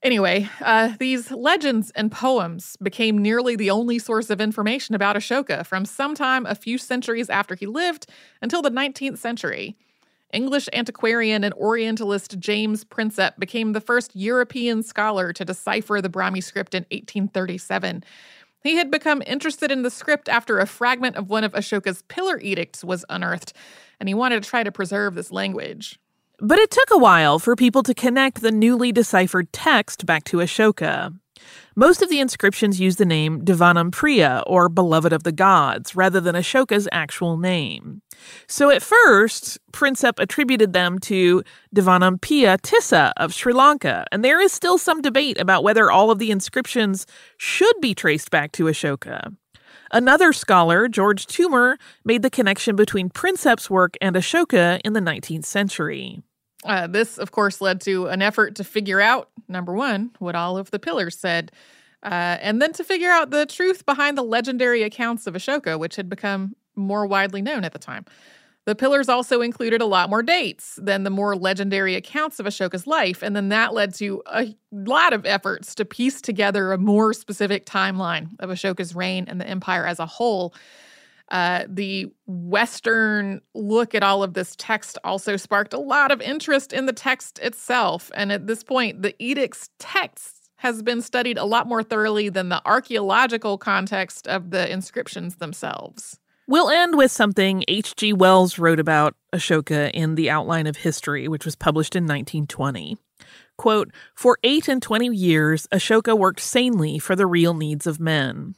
Anyway, 0.02 0.48
uh, 0.60 0.92
these 0.98 1.30
legends 1.30 1.90
and 1.92 2.12
poems 2.12 2.76
became 2.82 3.16
nearly 3.16 3.56
the 3.56 3.70
only 3.70 3.98
source 3.98 4.28
of 4.28 4.40
information 4.40 4.94
about 4.94 5.16
Ashoka 5.16 5.64
from 5.64 5.86
sometime 5.86 6.44
a 6.44 6.54
few 6.54 6.76
centuries 6.76 7.30
after 7.30 7.54
he 7.54 7.66
lived 7.66 8.06
until 8.42 8.60
the 8.60 8.70
19th 8.70 9.16
century. 9.16 9.78
English 10.34 10.68
antiquarian 10.72 11.44
and 11.44 11.54
Orientalist 11.54 12.38
James 12.38 12.84
Prinsep 12.84 13.38
became 13.38 13.72
the 13.72 13.80
first 13.80 14.14
European 14.14 14.82
scholar 14.82 15.32
to 15.32 15.44
decipher 15.44 16.02
the 16.02 16.10
Brahmi 16.10 16.42
script 16.42 16.74
in 16.74 16.82
1837. 16.90 18.04
He 18.62 18.76
had 18.76 18.90
become 18.90 19.22
interested 19.26 19.70
in 19.70 19.82
the 19.82 19.90
script 19.90 20.28
after 20.28 20.58
a 20.58 20.66
fragment 20.66 21.16
of 21.16 21.30
one 21.30 21.44
of 21.44 21.52
Ashoka's 21.52 22.02
pillar 22.08 22.38
edicts 22.40 22.82
was 22.82 23.04
unearthed, 23.08 23.52
and 24.00 24.08
he 24.08 24.14
wanted 24.14 24.42
to 24.42 24.48
try 24.48 24.62
to 24.64 24.72
preserve 24.72 25.14
this 25.14 25.30
language. 25.30 25.98
But 26.40 26.58
it 26.58 26.70
took 26.70 26.90
a 26.90 26.98
while 26.98 27.38
for 27.38 27.54
people 27.54 27.82
to 27.84 27.94
connect 27.94 28.40
the 28.40 28.50
newly 28.50 28.90
deciphered 28.90 29.52
text 29.52 30.04
back 30.04 30.24
to 30.24 30.38
Ashoka. 30.38 31.14
Most 31.76 32.02
of 32.02 32.08
the 32.08 32.20
inscriptions 32.20 32.78
use 32.78 32.96
the 32.96 33.04
name 33.04 33.44
Devanam 33.44 33.90
Priya, 33.90 34.44
or 34.46 34.68
beloved 34.68 35.12
of 35.12 35.24
the 35.24 35.32
gods, 35.32 35.96
rather 35.96 36.20
than 36.20 36.36
Ashoka's 36.36 36.88
actual 36.92 37.36
name. 37.36 38.00
So 38.46 38.70
at 38.70 38.80
first, 38.80 39.58
Prinsep 39.72 40.20
attributed 40.20 40.72
them 40.72 41.00
to 41.00 41.42
Devanam 41.74 42.20
Piya 42.20 42.60
Tissa 42.60 43.12
of 43.16 43.34
Sri 43.34 43.52
Lanka, 43.52 44.06
and 44.12 44.24
there 44.24 44.40
is 44.40 44.52
still 44.52 44.78
some 44.78 45.02
debate 45.02 45.40
about 45.40 45.64
whether 45.64 45.90
all 45.90 46.12
of 46.12 46.20
the 46.20 46.30
inscriptions 46.30 47.06
should 47.38 47.74
be 47.80 47.92
traced 47.92 48.30
back 48.30 48.52
to 48.52 48.64
Ashoka. 48.64 49.34
Another 49.90 50.32
scholar, 50.32 50.86
George 50.86 51.26
Turnour, 51.26 51.76
made 52.04 52.22
the 52.22 52.30
connection 52.30 52.76
between 52.76 53.10
Prinsep's 53.10 53.68
work 53.68 53.96
and 54.00 54.14
Ashoka 54.14 54.80
in 54.84 54.92
the 54.92 55.00
19th 55.00 55.44
century. 55.44 56.22
Uh, 56.64 56.86
this, 56.86 57.18
of 57.18 57.30
course, 57.30 57.60
led 57.60 57.80
to 57.82 58.06
an 58.06 58.22
effort 58.22 58.54
to 58.56 58.64
figure 58.64 59.00
out 59.00 59.28
number 59.48 59.74
one, 59.74 60.10
what 60.18 60.34
all 60.34 60.56
of 60.56 60.70
the 60.70 60.78
pillars 60.78 61.18
said, 61.18 61.52
uh, 62.02 62.38
and 62.40 62.60
then 62.60 62.72
to 62.72 62.84
figure 62.84 63.10
out 63.10 63.30
the 63.30 63.46
truth 63.46 63.84
behind 63.86 64.16
the 64.16 64.22
legendary 64.22 64.82
accounts 64.82 65.26
of 65.26 65.34
Ashoka, 65.34 65.78
which 65.78 65.96
had 65.96 66.08
become 66.08 66.54
more 66.74 67.06
widely 67.06 67.42
known 67.42 67.64
at 67.64 67.72
the 67.72 67.78
time. 67.78 68.04
The 68.66 68.74
pillars 68.74 69.10
also 69.10 69.42
included 69.42 69.82
a 69.82 69.86
lot 69.86 70.08
more 70.08 70.22
dates 70.22 70.78
than 70.80 71.02
the 71.02 71.10
more 71.10 71.36
legendary 71.36 71.96
accounts 71.96 72.40
of 72.40 72.46
Ashoka's 72.46 72.86
life, 72.86 73.22
and 73.22 73.36
then 73.36 73.50
that 73.50 73.74
led 73.74 73.92
to 73.96 74.22
a 74.26 74.56
lot 74.72 75.12
of 75.12 75.26
efforts 75.26 75.74
to 75.74 75.84
piece 75.84 76.22
together 76.22 76.72
a 76.72 76.78
more 76.78 77.12
specific 77.12 77.66
timeline 77.66 78.28
of 78.38 78.48
Ashoka's 78.48 78.94
reign 78.94 79.26
and 79.28 79.38
the 79.38 79.46
empire 79.46 79.86
as 79.86 79.98
a 79.98 80.06
whole. 80.06 80.54
Uh, 81.30 81.64
the 81.68 82.12
Western 82.26 83.40
look 83.54 83.94
at 83.94 84.02
all 84.02 84.22
of 84.22 84.34
this 84.34 84.54
text 84.56 84.98
also 85.04 85.36
sparked 85.36 85.72
a 85.72 85.78
lot 85.78 86.12
of 86.12 86.20
interest 86.20 86.72
in 86.72 86.86
the 86.86 86.92
text 86.92 87.38
itself. 87.38 88.10
And 88.14 88.30
at 88.30 88.46
this 88.46 88.62
point, 88.62 89.02
the 89.02 89.14
edict's 89.18 89.70
text 89.78 90.50
has 90.56 90.82
been 90.82 91.02
studied 91.02 91.38
a 91.38 91.44
lot 91.44 91.66
more 91.66 91.82
thoroughly 91.82 92.28
than 92.28 92.48
the 92.48 92.62
archaeological 92.64 93.58
context 93.58 94.26
of 94.26 94.50
the 94.50 94.70
inscriptions 94.70 95.36
themselves. 95.36 96.18
We'll 96.46 96.68
end 96.68 96.96
with 96.96 97.10
something 97.10 97.64
H.G. 97.68 98.12
Wells 98.12 98.58
wrote 98.58 98.78
about 98.78 99.14
Ashoka 99.32 99.90
in 99.92 100.14
The 100.14 100.28
Outline 100.28 100.66
of 100.66 100.76
History, 100.76 101.26
which 101.26 101.46
was 101.46 101.56
published 101.56 101.96
in 101.96 102.04
1920. 102.04 102.98
Quote, 103.56 103.92
For 104.14 104.38
eight 104.42 104.68
and 104.68 104.82
twenty 104.82 105.08
years, 105.08 105.66
Ashoka 105.72 106.18
worked 106.18 106.40
sanely 106.40 106.98
for 106.98 107.14
the 107.14 107.26
real 107.26 107.54
needs 107.54 107.86
of 107.86 108.00
men. 108.00 108.56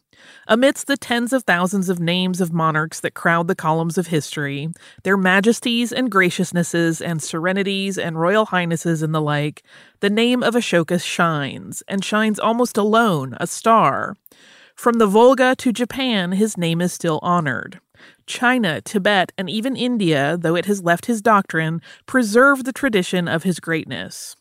Amidst 0.49 0.87
the 0.87 0.97
tens 0.97 1.33
of 1.33 1.45
thousands 1.45 1.89
of 1.89 2.01
names 2.01 2.41
of 2.41 2.53
monarchs 2.53 3.01
that 3.01 3.15
crowd 3.15 3.49
the 3.49 3.55
columns 3.55 3.99
of 3.99 4.09
history, 4.09 4.69
their 5.03 5.17
majesties 5.17 5.93
and 5.93 6.11
graciousnesses 6.11 7.01
and 7.01 7.23
serenities 7.23 7.99
and 7.99 8.21
royal 8.21 8.47
highnesses 8.47 9.03
and 9.03 9.15
the 9.15 9.21
like, 9.21 9.63
the 10.01 10.11
name 10.11 10.43
of 10.43 10.55
Ashoka 10.55 11.03
shines, 11.03 11.83
and 11.89 12.05
shines 12.05 12.39
almost 12.39 12.77
alone, 12.77 13.37
a 13.41 13.47
star. 13.47 14.17
From 14.75 14.99
the 14.99 15.07
Volga 15.07 15.57
to 15.57 15.73
Japan, 15.73 16.33
his 16.33 16.57
name 16.59 16.81
is 16.81 16.93
still 16.93 17.19
honored. 17.23 17.81
China, 18.27 18.81
Tibet, 18.81 19.33
and 19.39 19.49
even 19.49 19.77
India, 19.77 20.37
though 20.39 20.55
it 20.55 20.67
has 20.67 20.83
left 20.83 21.07
his 21.07 21.23
doctrine, 21.23 21.81
preserve 22.07 22.65
the 22.65 22.73
tradition 22.73 23.27
of 23.29 23.45
his 23.45 23.61
greatness. 23.61 24.37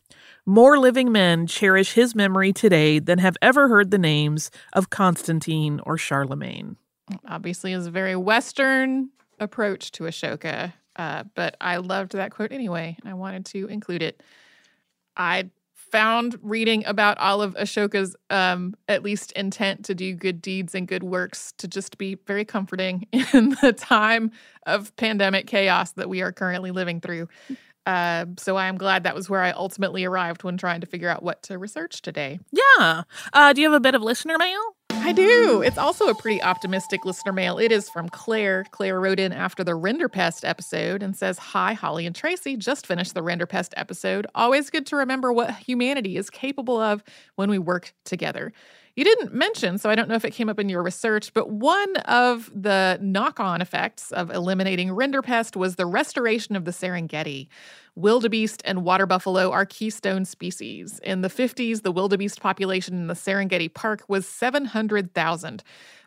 More 0.48 0.78
living 0.78 1.12
men 1.12 1.48
cherish 1.48 1.94
his 1.94 2.14
memory 2.14 2.54
today 2.54 3.00
than 3.00 3.18
have 3.18 3.36
ever 3.42 3.68
heard 3.68 3.90
the 3.90 3.98
names 3.98 4.52
of 4.74 4.92
Constantine 4.92 5.82
or 5.84 5.98
Charlemagne. 5.98 6.78
Obviously, 7.28 7.74
is 7.74 7.88
a 7.88 7.92
very 7.92 8.16
Western 8.16 9.10
approach 9.40 9.92
to 9.94 10.04
Ashoka, 10.04 10.72
uh, 10.98 11.24
but 11.34 11.58
I 11.60 11.78
loved 11.78 12.12
that 12.12 12.32
quote 12.32 12.52
anyway. 12.52 12.96
And 13.02 13.10
I 13.10 13.16
wanted 13.16 13.46
to 13.48 13.66
include 13.68 14.04
it. 14.04 14.22
I 15.18 15.50
found 15.74 16.38
reading 16.44 16.86
about 16.86 17.18
all 17.18 17.42
of 17.42 17.56
Ashoka's 17.56 18.16
um, 18.30 18.76
at 18.88 19.02
least 19.02 19.32
intent 19.32 19.86
to 19.86 19.96
do 19.96 20.14
good 20.14 20.44
deeds 20.44 20.76
and 20.76 20.88
good 20.88 21.04
works 21.04 21.54
to 21.58 21.68
just 21.68 21.98
be 21.98 22.20
very 22.28 22.46
comforting 22.46 23.08
in 23.34 23.56
the 23.62 23.74
time 23.76 24.30
of 24.68 24.96
pandemic 24.96 25.48
chaos 25.48 25.94
that 25.94 26.08
we 26.08 26.22
are 26.22 26.32
currently 26.32 26.70
living 26.70 27.02
through. 27.02 27.28
Uh, 27.86 28.26
so 28.38 28.56
I 28.56 28.68
am 28.68 28.78
glad 28.78 29.04
that 29.04 29.16
was 29.16 29.30
where 29.30 29.42
I 29.42 29.52
ultimately 29.52 30.04
arrived 30.06 30.44
when 30.44 30.58
trying 30.58 30.82
to 30.82 30.88
figure 30.88 31.10
out 31.10 31.24
what 31.24 31.44
to 31.44 31.58
research 31.58 32.02
today. 32.02 32.40
Yeah. 32.52 33.04
Uh, 33.32 33.54
do 33.54 33.62
you 33.62 33.70
have 33.70 33.78
a 33.78 33.80
bit 33.80 33.96
of 33.96 34.02
listener 34.02 34.38
mail? 34.38 34.76
I 34.90 35.12
do. 35.12 35.62
It's 35.62 35.78
also 35.78 36.08
a 36.08 36.16
pretty 36.16 36.42
optimistic 36.42 37.06
listener 37.06 37.32
mail. 37.32 37.60
It 37.60 37.72
is 37.72 37.90
from 37.90 38.10
Claire. 38.10 38.66
Claire 38.72 39.00
wrote 39.00 39.20
in 39.20 39.32
after 39.34 39.64
the 39.64 39.74
Rinderpest 39.74 40.48
episode 40.48 41.04
and 41.04 41.16
says, 41.16 41.38
Hi, 41.38 41.74
Holly 41.74 42.08
and 42.08 42.16
Tracy. 42.16 42.58
Just 42.58 42.88
finished 42.88 43.14
the 43.14 43.22
Rinderpest 43.22 43.74
episode. 43.78 44.26
Always 44.34 44.72
good 44.72 44.88
to 44.88 44.96
remember 44.96 45.32
what 45.32 45.56
humanity 45.58 46.18
is 46.18 46.32
capable 46.32 46.80
of 46.82 47.04
when 47.36 47.52
we 47.52 47.60
work 47.60 47.94
together. 48.04 48.52
You 48.96 49.04
didn't 49.04 49.34
mention, 49.34 49.78
so 49.78 49.90
I 49.90 49.96
don't 49.96 50.08
know 50.08 50.16
if 50.16 50.24
it 50.24 50.32
came 50.32 50.48
up 50.48 50.58
in 50.58 50.70
your 50.70 50.82
research, 50.82 51.34
but 51.34 51.50
one 51.50 51.98
of 52.06 52.50
the 52.56 52.98
knock 53.02 53.42
on 53.42 53.62
effects 53.62 54.14
of 54.14 54.32
eliminating 54.32 54.88
Rinderpest 54.90 55.58
was 55.58 55.76
the 55.76 55.86
restoration 55.86 56.56
of 56.56 56.64
the 56.64 56.72
Serengeti. 56.72 57.50
Wildebeest 57.96 58.62
and 58.64 58.86
water 58.86 59.06
buffalo 59.06 59.52
are 59.52 59.66
keystone 59.66 60.24
species. 60.24 61.00
In 61.04 61.22
the 61.22 61.28
50s, 61.28 61.82
the 61.82 61.92
wildebeest 61.92 62.40
population 62.40 62.96
in 62.96 63.08
the 63.08 63.16
Serengeti 63.16 63.74
Park 63.74 64.06
was 64.08 64.26
700,000. 64.26 65.62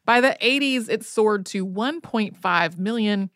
By 0.06 0.22
the 0.22 0.38
80s, 0.40 0.88
it 0.88 1.04
soared 1.04 1.44
to 1.46 1.66
1.5 1.66 2.78
million. 2.78 3.28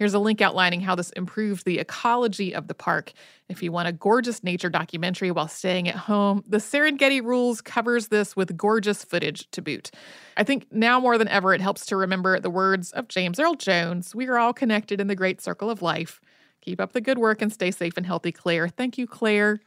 Here's 0.00 0.14
a 0.14 0.18
link 0.18 0.40
outlining 0.40 0.80
how 0.80 0.94
this 0.94 1.10
improved 1.10 1.66
the 1.66 1.78
ecology 1.78 2.54
of 2.54 2.68
the 2.68 2.74
park. 2.74 3.12
If 3.50 3.62
you 3.62 3.70
want 3.70 3.86
a 3.86 3.92
gorgeous 3.92 4.42
nature 4.42 4.70
documentary 4.70 5.30
while 5.30 5.46
staying 5.46 5.88
at 5.88 5.94
home, 5.94 6.42
the 6.48 6.56
Serengeti 6.56 7.22
Rules 7.22 7.60
covers 7.60 8.08
this 8.08 8.34
with 8.34 8.56
gorgeous 8.56 9.04
footage 9.04 9.50
to 9.50 9.60
boot. 9.60 9.90
I 10.38 10.42
think 10.42 10.72
now 10.72 11.00
more 11.00 11.18
than 11.18 11.28
ever, 11.28 11.52
it 11.52 11.60
helps 11.60 11.84
to 11.84 11.96
remember 11.98 12.40
the 12.40 12.48
words 12.48 12.92
of 12.92 13.08
James 13.08 13.38
Earl 13.38 13.56
Jones 13.56 14.14
We 14.14 14.26
are 14.28 14.38
all 14.38 14.54
connected 14.54 15.02
in 15.02 15.06
the 15.06 15.14
great 15.14 15.42
circle 15.42 15.68
of 15.68 15.82
life. 15.82 16.18
Keep 16.62 16.80
up 16.80 16.94
the 16.94 17.02
good 17.02 17.18
work 17.18 17.42
and 17.42 17.52
stay 17.52 17.70
safe 17.70 17.98
and 17.98 18.06
healthy, 18.06 18.32
Claire. 18.32 18.68
Thank 18.68 18.96
you, 18.96 19.06
Claire, 19.06 19.60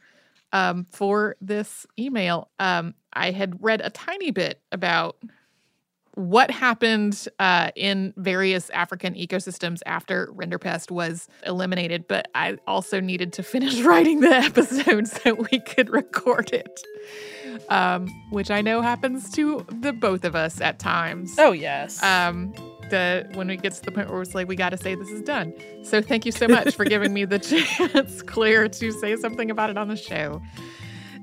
um, 0.52 0.88
for 0.90 1.36
this 1.40 1.86
email. 1.96 2.50
Um, 2.58 2.94
I 3.12 3.30
had 3.30 3.62
read 3.62 3.82
a 3.82 3.90
tiny 3.90 4.32
bit 4.32 4.60
about 4.72 5.16
what 6.14 6.50
happened 6.50 7.28
uh, 7.38 7.70
in 7.74 8.14
various 8.16 8.70
African 8.70 9.14
ecosystems 9.14 9.80
after 9.86 10.28
rinderpest 10.28 10.90
was 10.90 11.28
eliminated, 11.44 12.06
but 12.08 12.28
I 12.34 12.58
also 12.66 13.00
needed 13.00 13.32
to 13.34 13.42
finish 13.42 13.80
writing 13.82 14.20
the 14.20 14.34
episode 14.34 15.08
so 15.08 15.34
we 15.50 15.60
could 15.60 15.90
record 15.90 16.52
it, 16.52 16.80
um, 17.68 18.08
which 18.30 18.50
I 18.50 18.60
know 18.60 18.80
happens 18.80 19.30
to 19.32 19.66
the 19.80 19.92
both 19.92 20.24
of 20.24 20.36
us 20.36 20.60
at 20.60 20.78
times. 20.78 21.34
Oh, 21.38 21.52
yes. 21.52 22.02
Um, 22.02 22.54
the 22.90 23.28
when 23.34 23.50
it 23.50 23.62
gets 23.62 23.78
to 23.80 23.86
the 23.86 23.92
point 23.92 24.10
where 24.10 24.20
it's 24.20 24.34
like 24.34 24.46
we 24.46 24.56
got 24.56 24.70
to 24.70 24.76
say 24.76 24.94
this 24.94 25.08
is 25.08 25.22
done. 25.22 25.54
So 25.82 26.00
thank 26.00 26.26
you 26.26 26.32
so 26.32 26.46
much 26.46 26.74
for 26.74 26.84
giving 26.84 27.12
me 27.12 27.24
the 27.24 27.38
chance, 27.88 28.22
Claire, 28.22 28.68
to 28.68 28.92
say 28.92 29.16
something 29.16 29.50
about 29.50 29.70
it 29.70 29.78
on 29.78 29.88
the 29.88 29.96
show. 29.96 30.42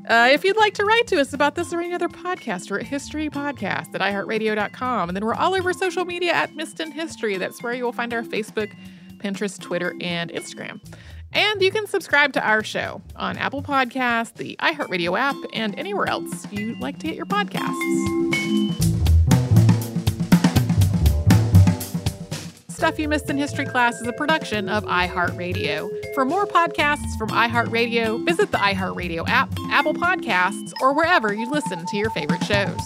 Uh, 0.09 0.29
if 0.31 0.43
you'd 0.43 0.57
like 0.57 0.73
to 0.73 0.83
write 0.83 1.07
to 1.07 1.19
us 1.19 1.33
about 1.33 1.55
this 1.55 1.71
or 1.73 1.79
any 1.79 1.93
other 1.93 2.09
podcast, 2.09 2.71
we're 2.71 2.79
at 2.79 2.85
historypodcast 2.85 3.93
at 3.93 4.01
iheartradio.com. 4.01 5.09
And 5.09 5.15
then 5.15 5.25
we're 5.25 5.35
all 5.35 5.53
over 5.53 5.73
social 5.73 6.05
media 6.05 6.33
at 6.33 6.55
Missed 6.55 6.79
in 6.79 6.91
History. 6.91 7.37
That's 7.37 7.61
where 7.61 7.73
you 7.73 7.83
will 7.83 7.93
find 7.93 8.13
our 8.13 8.23
Facebook, 8.23 8.71
Pinterest, 9.17 9.59
Twitter, 9.59 9.93
and 10.01 10.31
Instagram. 10.31 10.81
And 11.33 11.61
you 11.61 11.71
can 11.71 11.87
subscribe 11.87 12.33
to 12.33 12.45
our 12.45 12.63
show 12.63 13.01
on 13.15 13.37
Apple 13.37 13.63
Podcasts, 13.63 14.33
the 14.33 14.57
iHeartRadio 14.59 15.17
app, 15.17 15.37
and 15.53 15.77
anywhere 15.79 16.09
else 16.09 16.51
you 16.51 16.77
like 16.79 16.99
to 16.99 17.07
get 17.07 17.15
your 17.15 17.25
podcasts. 17.25 19.00
Stuff 22.81 22.97
You 22.97 23.09
Missed 23.09 23.29
in 23.29 23.37
History 23.37 23.67
Class 23.67 24.01
is 24.01 24.07
a 24.07 24.13
production 24.13 24.67
of 24.67 24.83
iHeartRadio. 24.85 25.87
For 26.15 26.25
more 26.25 26.47
podcasts 26.47 27.15
from 27.15 27.29
iHeartRadio, 27.29 28.25
visit 28.25 28.51
the 28.51 28.57
iHeartRadio 28.57 29.23
app, 29.27 29.51
Apple 29.69 29.93
Podcasts, 29.93 30.73
or 30.81 30.95
wherever 30.95 31.31
you 31.31 31.47
listen 31.47 31.85
to 31.85 31.97
your 31.97 32.09
favorite 32.09 32.43
shows. 32.43 32.81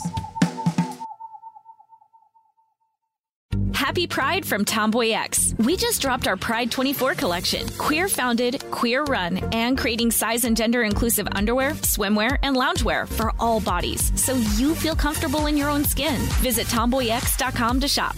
Happy 3.74 4.06
Pride 4.06 4.46
from 4.46 4.66
Tomboy 4.66 5.12
X. 5.12 5.56
We 5.60 5.78
just 5.78 6.02
dropped 6.02 6.28
our 6.28 6.36
Pride 6.36 6.72
24 6.72 7.16
collection. 7.16 7.66
Queer 7.78 8.10
founded, 8.10 8.66
queer 8.72 9.06
run, 9.06 9.38
and 9.54 9.78
creating 9.78 10.12
size 10.12 10.44
and 10.44 10.58
gender 10.58 10.84
inclusive 10.84 11.30
underwear, 11.32 11.72
swimwear, 11.72 12.38
and 12.44 12.58
loungewear 12.58 13.08
for 13.08 13.32
all 13.40 13.62
bodies 13.62 14.12
so 14.22 14.34
you 14.58 14.76
feel 14.76 14.98
comfortable 14.98 15.46
in 15.46 15.56
your 15.56 15.70
own 15.70 15.86
skin. 15.86 16.20
Visit 16.42 16.68
tomboyx.com 16.68 17.80
to 17.80 17.88
shop. 17.88 18.18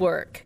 work. 0.01 0.45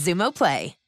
Xumo 0.01 0.31
Play. 0.31 0.80